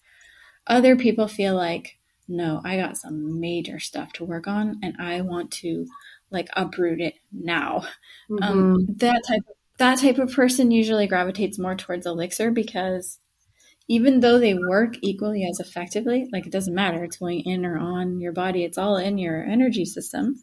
[0.66, 5.22] Other people feel like, no, I got some major stuff to work on and I
[5.22, 5.86] want to
[6.30, 7.84] like uproot it now.
[8.30, 8.42] Mm-hmm.
[8.42, 13.18] Um, that type of, that type of person usually gravitates more towards elixir because
[13.88, 17.78] even though they work equally as effectively, like it doesn't matter, it's going in or
[17.78, 20.36] on your body, it's all in your energy system.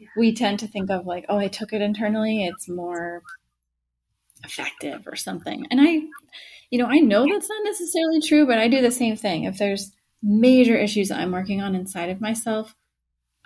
[0.00, 0.08] Yeah.
[0.16, 3.22] We tend to think of like, oh, I took it internally, it's more
[4.44, 5.66] effective or something.
[5.70, 6.02] And I,
[6.70, 9.44] you know, I know that's not necessarily true, but I do the same thing.
[9.44, 12.74] If there's major issues I'm working on inside of myself,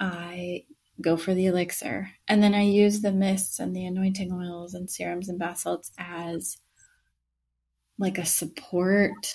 [0.00, 0.64] I
[1.00, 2.10] go for the elixir.
[2.28, 5.92] And then I use the mists and the anointing oils and serums and bath salts
[5.98, 6.58] as
[7.98, 9.34] like a support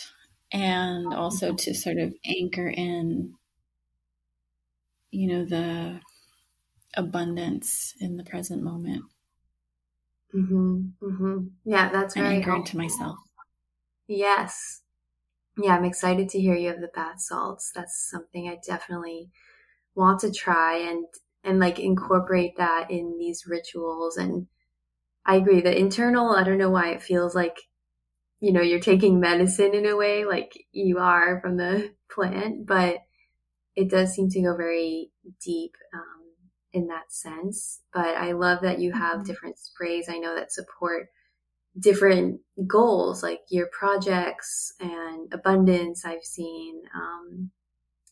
[0.52, 1.56] and also mm-hmm.
[1.58, 3.34] to sort of anchor in,
[5.12, 6.00] you know, the
[6.96, 9.04] abundance in the present moment.
[10.36, 10.82] Mm-hmm.
[11.02, 11.38] Mm-hmm.
[11.66, 12.66] Yeah, that's and very anchor helpful.
[12.66, 13.18] into myself.
[14.08, 14.82] Yes.
[15.58, 17.72] Yeah, I'm excited to hear you have the bath salts.
[17.74, 19.30] That's something I definitely
[19.96, 21.06] want to try and
[21.44, 24.48] and like incorporate that in these rituals and
[25.26, 27.58] I agree the internal I don't know why it feels like
[28.40, 33.00] you know you're taking medicine in a way like you are from the plant but
[33.76, 35.12] it does seem to go very
[35.44, 36.07] deep um,
[36.78, 39.26] in that sense but I love that you have Mhm.
[39.26, 41.10] different sprays I know that support
[41.80, 46.84] different goals like your projects and abundance I've seen.
[46.96, 47.52] Um,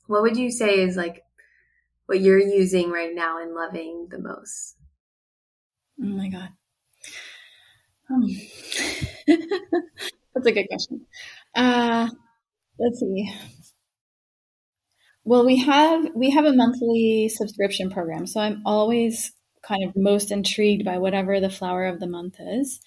[0.07, 1.23] what would you say is like
[2.07, 4.77] what you're using right now and loving the most?
[6.01, 6.53] Oh my god.
[8.09, 8.27] Um,
[9.27, 11.05] that's a good question.
[11.55, 12.09] Uh,
[12.79, 13.33] let's see.
[15.25, 19.31] Well, we have we have a monthly subscription program, so I'm always
[19.63, 22.79] kind of most intrigued by whatever the flower of the month is,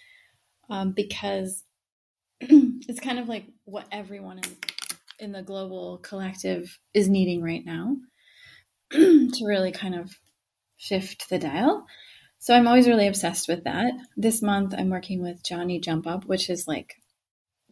[0.71, 1.65] um, because
[2.41, 4.57] it's kind of like what everyone in
[5.19, 7.97] in the global collective is needing right now
[8.93, 10.17] to really kind of
[10.77, 11.87] shift the dial.
[12.39, 13.93] So I'm always really obsessed with that.
[14.17, 16.95] This month I'm working with Johnny Jump Up, which is like,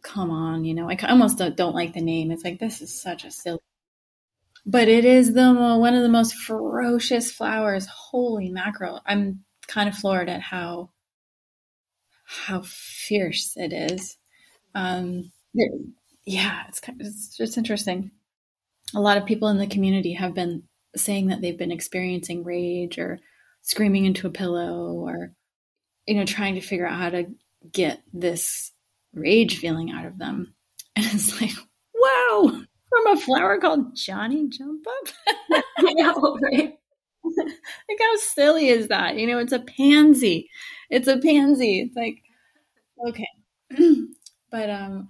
[0.03, 2.31] come on, you know, I almost don't, don't like the name.
[2.31, 3.59] It's like this is such a silly,
[4.67, 7.87] but it is the one of the most ferocious flowers.
[7.87, 9.01] Holy mackerel!
[9.05, 10.91] I'm kind of floored at how
[12.25, 14.17] how fierce it is.
[14.75, 15.31] Um,
[16.25, 18.11] yeah, it's kind of, it's just interesting.
[18.93, 20.63] A lot of people in the community have been
[20.95, 23.19] saying that they've been experiencing rage or
[23.61, 25.31] screaming into a pillow or
[26.05, 27.25] you know trying to figure out how to
[27.71, 28.71] get this
[29.13, 30.53] rage feeling out of them
[30.95, 31.51] and it's like
[31.93, 32.61] wow
[33.03, 35.63] from a flower called johnny jump up?
[35.81, 36.77] Know, right?
[37.89, 39.17] like how silly is that?
[39.17, 40.49] You know it's a pansy.
[40.89, 41.81] It's a pansy.
[41.81, 42.21] It's like
[43.09, 43.27] okay.
[44.51, 45.09] But um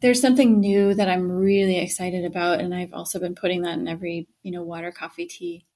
[0.00, 3.88] there's something new that i'm really excited about and i've also been putting that in
[3.88, 5.66] every you know water coffee tea.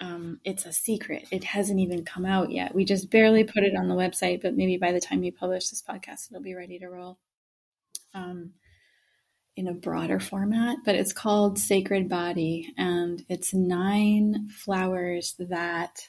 [0.00, 1.26] Um, it's a secret.
[1.32, 2.74] It hasn't even come out yet.
[2.74, 5.68] We just barely put it on the website but maybe by the time you publish
[5.68, 7.18] this podcast it'll be ready to roll.
[8.14, 8.52] Um,
[9.58, 16.08] in a broader format but it's called sacred body and it's nine flowers that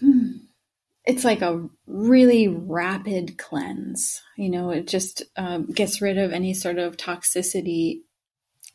[0.00, 0.30] hmm,
[1.04, 4.22] it's like a really rapid cleanse.
[4.36, 8.00] You know, it just um, gets rid of any sort of toxicity,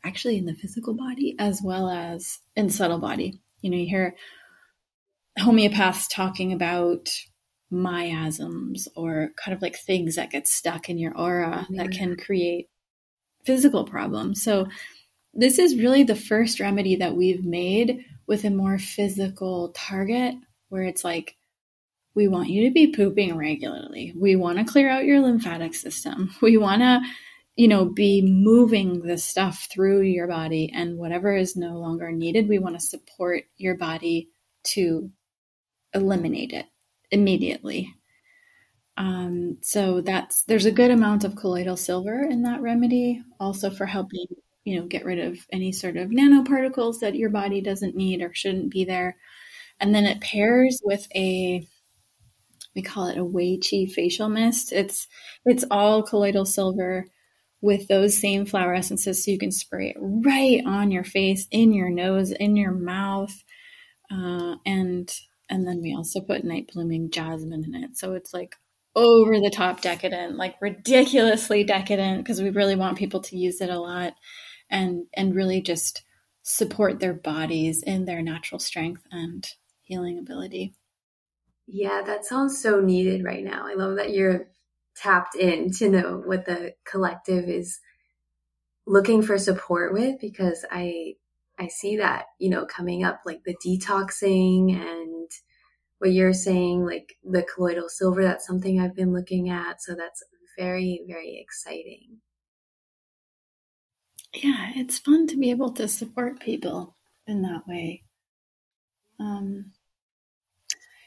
[0.03, 3.39] actually in the physical body as well as in subtle body.
[3.61, 4.15] You know, you hear
[5.39, 7.09] homeopaths talking about
[7.71, 12.69] miasms or kind of like things that get stuck in your aura that can create
[13.45, 14.43] physical problems.
[14.43, 14.67] So
[15.33, 20.35] this is really the first remedy that we've made with a more physical target
[20.69, 21.35] where it's like
[22.15, 24.13] we want you to be pooping regularly.
[24.17, 26.33] We want to clear out your lymphatic system.
[26.41, 27.01] We want to,
[27.55, 32.47] you know, be moving the stuff through your body and whatever is no longer needed,
[32.47, 34.29] we want to support your body
[34.63, 35.11] to
[35.93, 36.65] eliminate it
[37.11, 37.93] immediately.
[38.97, 43.85] Um, so that's there's a good amount of colloidal silver in that remedy, also for
[43.85, 44.25] helping
[44.63, 48.33] you know get rid of any sort of nanoparticles that your body doesn't need or
[48.33, 49.17] shouldn't be there.
[49.79, 51.67] And then it pairs with a
[52.75, 54.71] we call it a Wei Qi facial mist.
[54.71, 55.07] It's
[55.45, 57.05] it's all colloidal silver
[57.61, 61.73] with those same flower essences, so you can spray it right on your face, in
[61.73, 63.33] your nose, in your mouth,
[64.11, 65.11] uh, and
[65.49, 67.97] and then we also put night blooming jasmine in it.
[67.97, 68.55] So it's like
[68.95, 73.69] over the top decadent, like ridiculously decadent, because we really want people to use it
[73.69, 74.13] a lot
[74.69, 76.03] and and really just
[76.43, 79.47] support their bodies in their natural strength and
[79.81, 80.73] healing ability.
[81.67, 83.67] Yeah, that sounds so needed right now.
[83.67, 84.47] I love that you're
[84.95, 87.79] tapped in to know what the collective is
[88.85, 91.15] looking for support with because I
[91.57, 95.14] I see that, you know, coming up like the detoxing and
[95.99, 99.81] what you're saying, like the colloidal silver, that's something I've been looking at.
[99.81, 100.23] So that's
[100.57, 102.19] very, very exciting.
[104.35, 108.03] Yeah, it's fun to be able to support people in that way.
[109.19, 109.73] Um,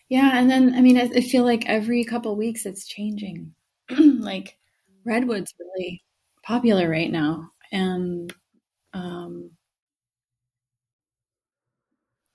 [0.08, 3.54] yeah, and then I mean, I, I feel like every couple weeks it's changing.
[3.90, 4.58] like
[5.04, 6.02] redwood's really
[6.42, 8.32] popular right now, and
[8.94, 9.52] um,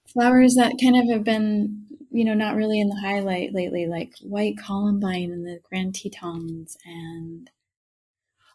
[0.08, 1.83] flowers that kind of have been,
[2.14, 6.78] you know, not really in the highlight lately, like white columbine and the grand tetons,
[6.86, 7.50] and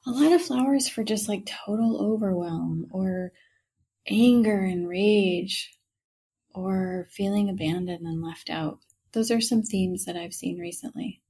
[0.07, 3.33] a lot of flowers for just like total overwhelm or
[4.09, 5.79] anger and rage
[6.55, 8.81] or feeling abandoned and left out.
[9.13, 11.23] Those are some themes that I've seen recently.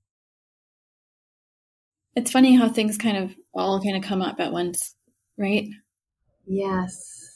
[2.14, 4.96] It's funny how things kind of all kind of come up at once,
[5.38, 5.68] right?
[6.46, 7.27] Yes.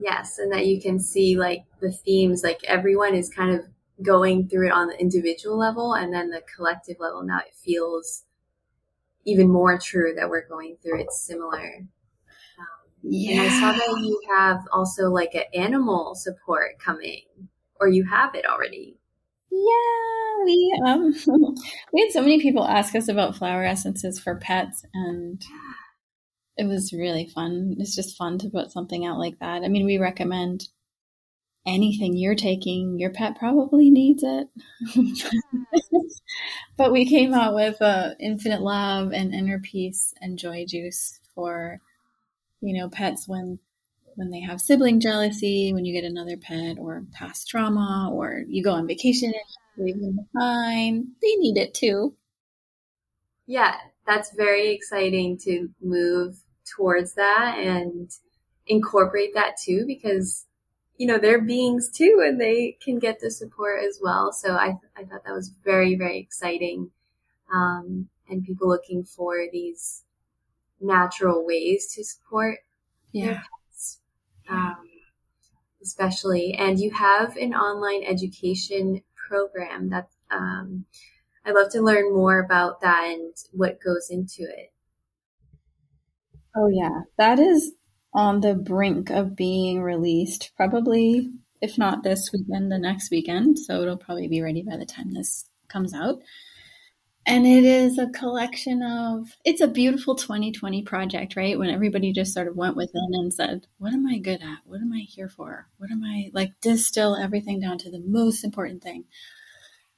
[0.00, 3.66] Yes, and that you can see like the themes, like everyone is kind of
[4.02, 7.22] going through it on the individual level and then the collective level.
[7.22, 8.24] Now it feels
[9.26, 11.86] even more true that we're going through it similar.
[12.58, 13.32] Um, yeah.
[13.32, 17.22] And I saw that you have also like an animal support coming,
[17.78, 18.96] or you have it already.
[19.50, 21.14] Yeah, we um
[21.92, 25.42] we had so many people ask us about flower essences for pets and
[26.60, 27.76] it was really fun.
[27.78, 29.62] It's just fun to put something out like that.
[29.64, 30.68] I mean, we recommend
[31.66, 34.48] anything you're taking, your pet probably needs it.
[36.76, 41.80] but we came out with uh, infinite love and inner peace and joy juice for,
[42.60, 43.58] you know, pets when
[44.16, 48.62] when they have sibling jealousy, when you get another pet, or past trauma, or you
[48.62, 51.06] go on vacation and leave them behind.
[51.22, 52.14] They need it too.
[53.46, 56.36] Yeah, that's very exciting to move
[56.76, 58.10] towards that and
[58.66, 60.46] incorporate that too because
[60.96, 64.74] you know they're beings too and they can get the support as well so i,
[64.96, 66.90] I thought that was very very exciting
[67.52, 70.04] um, and people looking for these
[70.80, 72.58] natural ways to support
[73.12, 73.42] yeah
[74.50, 74.76] um,
[75.82, 76.54] especially.
[76.54, 80.84] And you have an online education program that um,
[81.44, 84.72] I'd love to learn more about that and what goes into it.
[86.56, 87.02] Oh, yeah.
[87.18, 87.72] That is
[88.12, 91.30] on the brink of being released, probably,
[91.60, 93.58] if not this weekend, the next weekend.
[93.58, 96.20] So it'll probably be ready by the time this comes out.
[97.26, 101.58] And it is a collection of it's a beautiful 2020 project right?
[101.58, 104.58] When everybody just sort of went within and said what am i good at?
[104.64, 105.68] What am i here for?
[105.76, 109.04] What am i like distill everything down to the most important thing.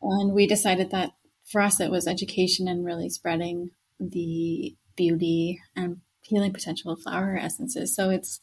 [0.03, 1.12] And we decided that
[1.44, 7.36] for us it was education and really spreading the beauty and healing potential of flower
[7.36, 7.94] essences.
[7.94, 8.40] So it's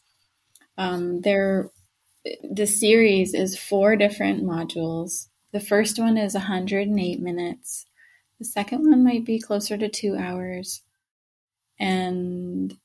[0.78, 1.70] um there
[2.42, 5.28] the series is four different modules.
[5.52, 7.86] The first one is 108 minutes.
[8.38, 10.82] The second one might be closer to two hours.
[11.78, 12.76] And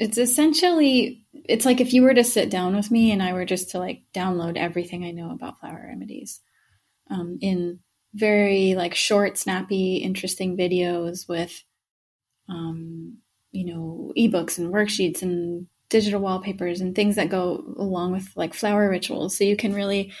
[0.00, 3.44] it's essentially, it's like if you were to sit down with me and I were
[3.44, 6.40] just to like download everything I know about flower remedies
[7.10, 7.78] um, in
[8.12, 11.62] very like short, snappy, interesting videos with,
[12.48, 13.18] um,
[13.54, 18.52] you know, ebooks and worksheets and digital wallpapers and things that go along with like
[18.52, 19.38] flower rituals.
[19.38, 20.12] So you can really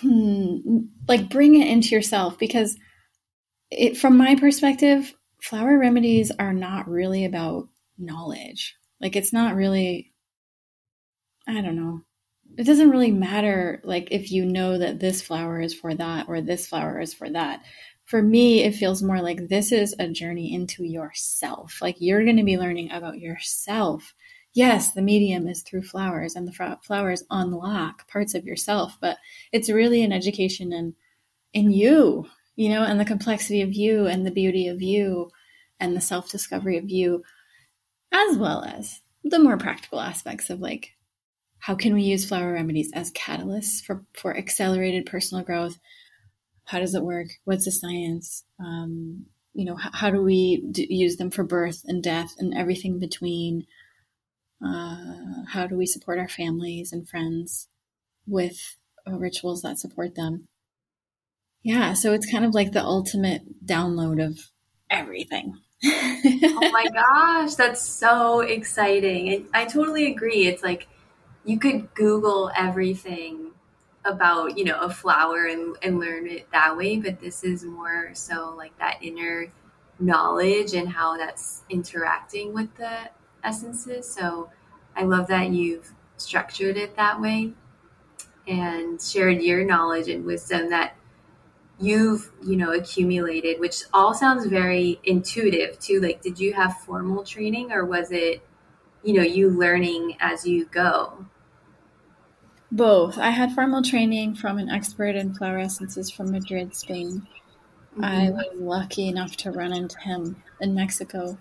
[0.00, 2.76] hmm, like bring it into yourself because
[3.70, 8.76] it, from my perspective, flower remedies are not really about knowledge.
[9.00, 10.12] Like it's not really,
[11.48, 12.02] I don't know.
[12.58, 16.42] It doesn't really matter like if you know that this flower is for that or
[16.42, 17.64] this flower is for that.
[18.12, 21.78] For me, it feels more like this is a journey into yourself.
[21.80, 24.12] Like you're going to be learning about yourself.
[24.52, 29.16] Yes, the medium is through flowers and the flowers unlock parts of yourself, but
[29.50, 30.94] it's really an education in
[31.54, 35.30] in you you know, and the complexity of you and the beauty of you
[35.80, 37.22] and the self discovery of you,
[38.12, 40.90] as well as the more practical aspects of like
[41.60, 45.78] how can we use flower remedies as catalysts for, for accelerated personal growth?
[46.64, 47.28] How does it work?
[47.44, 48.44] What's the science?
[48.58, 52.54] Um, you know, how, how do we d- use them for birth and death and
[52.54, 53.66] everything between?
[54.64, 57.68] Uh, how do we support our families and friends
[58.26, 60.48] with uh, rituals that support them?
[61.62, 64.38] yeah, so it's kind of like the ultimate download of
[64.90, 65.58] everything.
[65.84, 69.32] oh my gosh, that's so exciting.
[69.32, 70.46] And I totally agree.
[70.46, 70.88] It's like
[71.44, 73.51] you could Google everything
[74.04, 78.10] about, you know, a flower and, and learn it that way, but this is more
[78.14, 79.46] so like that inner
[79.98, 83.10] knowledge and how that's interacting with the
[83.44, 84.08] essences.
[84.08, 84.50] So
[84.96, 87.52] I love that you've structured it that way
[88.46, 90.96] and shared your knowledge and wisdom that
[91.78, 97.24] you've you know accumulated which all sounds very intuitive too like did you have formal
[97.24, 98.46] training or was it
[99.02, 101.24] you know you learning as you go
[102.72, 107.26] both i had formal training from an expert in flower essences from madrid spain
[107.92, 108.04] mm-hmm.
[108.04, 111.38] i was lucky enough to run into him in mexico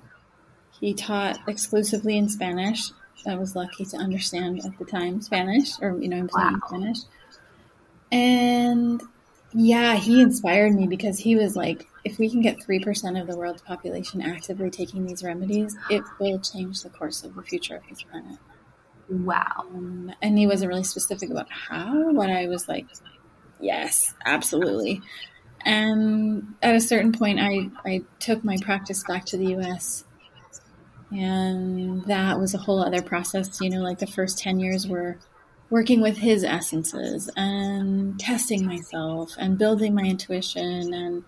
[0.80, 2.92] he taught exclusively in spanish
[3.28, 6.60] i was lucky to understand at the time spanish or you know i'm wow.
[6.68, 7.00] spanish
[8.12, 9.02] and
[9.54, 13.38] yeah, he inspired me because he was like, if we can get 3% of the
[13.38, 17.84] world's population actively taking these remedies, it will change the course of the future of
[17.90, 18.38] this planet.
[19.12, 19.66] Wow.
[20.22, 22.88] And he wasn't really specific about how, but I was like,
[23.60, 25.02] yes, absolutely.
[25.66, 30.06] And at a certain point, I, I took my practice back to the US.
[31.12, 33.60] And that was a whole other process.
[33.60, 35.18] You know, like the first 10 years were
[35.70, 41.24] working with his essences and testing myself and building my intuition and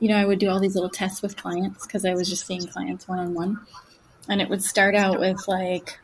[0.00, 2.46] you know i would do all these little tests with clients because i was just
[2.46, 3.60] seeing clients one-on-one
[4.30, 5.98] and it would start out with like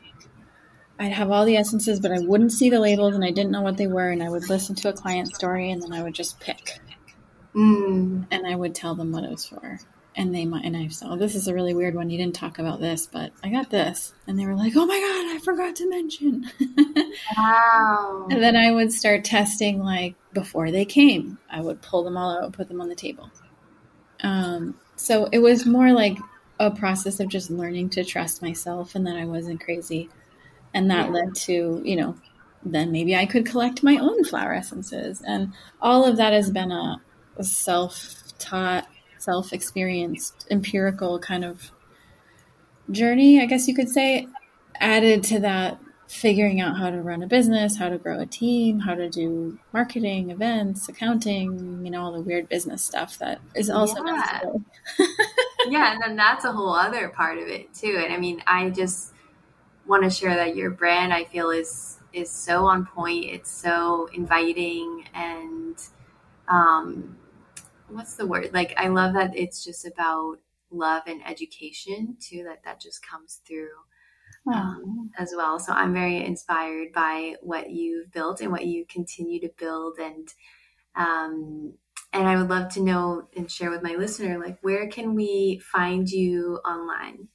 [0.99, 3.61] i'd have all the essences but i wouldn't see the labels and i didn't know
[3.61, 6.13] what they were and i would listen to a client story and then i would
[6.13, 6.79] just pick
[7.55, 8.25] mm.
[8.31, 9.79] and i would tell them what it was for
[10.15, 12.09] and they might and I said, oh, this is a really weird one.
[12.09, 14.13] You didn't talk about this, but I got this.
[14.27, 16.49] And they were like, Oh my god, I forgot to mention.
[17.37, 18.27] wow.
[18.29, 21.37] and then I would start testing like before they came.
[21.49, 23.31] I would pull them all out, and put them on the table.
[24.21, 26.17] Um, so it was more like
[26.59, 30.09] a process of just learning to trust myself and that I wasn't crazy.
[30.73, 31.13] And that yeah.
[31.13, 32.15] led to, you know,
[32.63, 35.21] then maybe I could collect my own flower essences.
[35.25, 37.01] And all of that has been a,
[37.37, 41.71] a self taught self experienced, empirical kind of
[42.91, 44.27] journey, I guess you could say,
[44.79, 48.79] added to that figuring out how to run a business, how to grow a team,
[48.79, 53.69] how to do marketing, events, accounting, you know, all the weird business stuff that is
[53.69, 54.41] also yeah.
[55.69, 57.99] yeah, and then that's a whole other part of it too.
[58.03, 59.12] And I mean, I just
[59.87, 63.25] want to share that your brand I feel is is so on point.
[63.25, 65.77] It's so inviting and
[66.47, 67.17] um
[67.89, 68.51] what's the word?
[68.53, 70.37] Like I love that it's just about
[70.71, 72.43] love and education too.
[72.43, 73.69] That that just comes through
[74.51, 75.59] um, as well.
[75.59, 80.27] So I'm very inspired by what you've built and what you continue to build, and
[80.95, 81.73] um,
[82.11, 85.59] and I would love to know and share with my listener like where can we
[85.59, 87.27] find you online.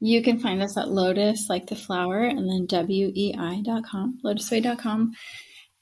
[0.00, 5.12] You can find us at Lotus, like the flower, and then wei.com, lotuswei.com.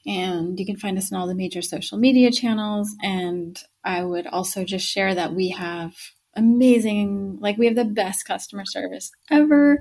[0.07, 2.95] And you can find us in all the major social media channels.
[3.03, 5.95] And I would also just share that we have
[6.35, 9.81] amazing, like, we have the best customer service ever.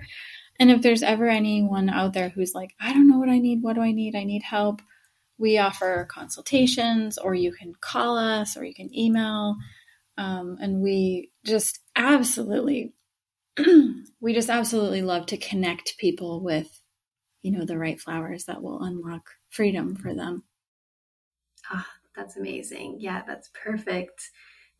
[0.60, 3.62] And if there's ever anyone out there who's like, I don't know what I need,
[3.62, 4.16] what do I need?
[4.16, 4.82] I need help.
[5.38, 9.58] We offer consultations, or you can call us, or you can email.
[10.18, 12.94] Um, and we just absolutely,
[14.20, 16.82] we just absolutely love to connect people with,
[17.42, 20.44] you know, the right flowers that will unlock freedom for them.
[21.72, 22.98] Ah, oh, that's amazing.
[23.00, 24.30] Yeah, that's perfect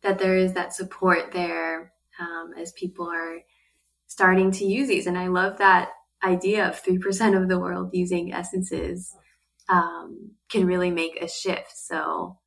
[0.02, 3.40] that there is that support there um, as people are
[4.06, 5.06] starting to use these.
[5.06, 5.90] And I love that
[6.22, 9.14] idea of 3% of the world using essences
[9.68, 11.72] um, can really make a shift.
[11.76, 12.38] So,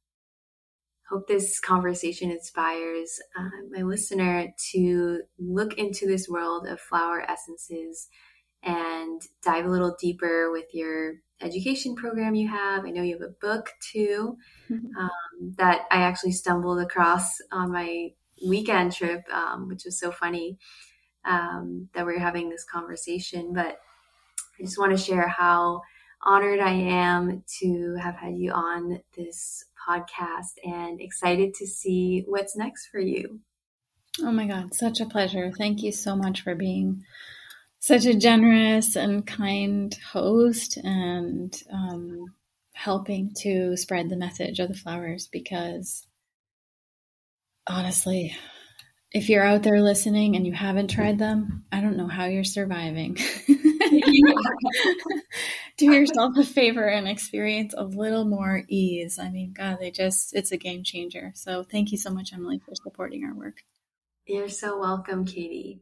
[1.10, 8.08] hope this conversation inspires uh, my listener to look into this world of flower essences
[8.62, 12.86] and dive a little deeper with your education program you have.
[12.86, 14.38] I know you have a book too
[14.70, 14.98] mm-hmm.
[14.98, 18.10] um, that I actually stumbled across on my
[18.46, 20.58] weekend trip, um, which was so funny
[21.26, 23.54] um, that we are having this conversation.
[23.54, 23.80] But
[24.60, 25.82] I just want to share how
[26.22, 32.56] honored I am to have had you on this podcast and excited to see what's
[32.56, 33.40] next for you.
[34.22, 35.52] Oh my God, such a pleasure.
[35.58, 37.04] Thank you so much for being
[37.80, 42.26] such a generous and kind host and um,
[42.74, 46.06] helping to spread the message of the flowers because
[47.68, 48.36] honestly,
[49.12, 52.44] if you're out there listening and you haven't tried them, I don't know how you're
[52.44, 53.18] surviving.
[55.78, 59.20] do yourself a favor and experience a little more ease.
[59.20, 61.32] I mean, God, they just, it's a game changer.
[61.36, 63.64] So thank you so much, Emily, for supporting our work.
[64.26, 65.82] You're so welcome, Katie.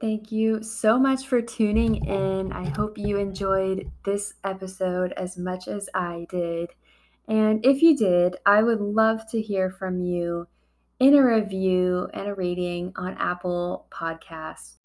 [0.00, 2.52] Thank you so much for tuning in.
[2.52, 6.70] I hope you enjoyed this episode as much as I did.
[7.28, 10.48] And if you did, I would love to hear from you
[11.00, 14.76] in a review and a rating on Apple Podcasts.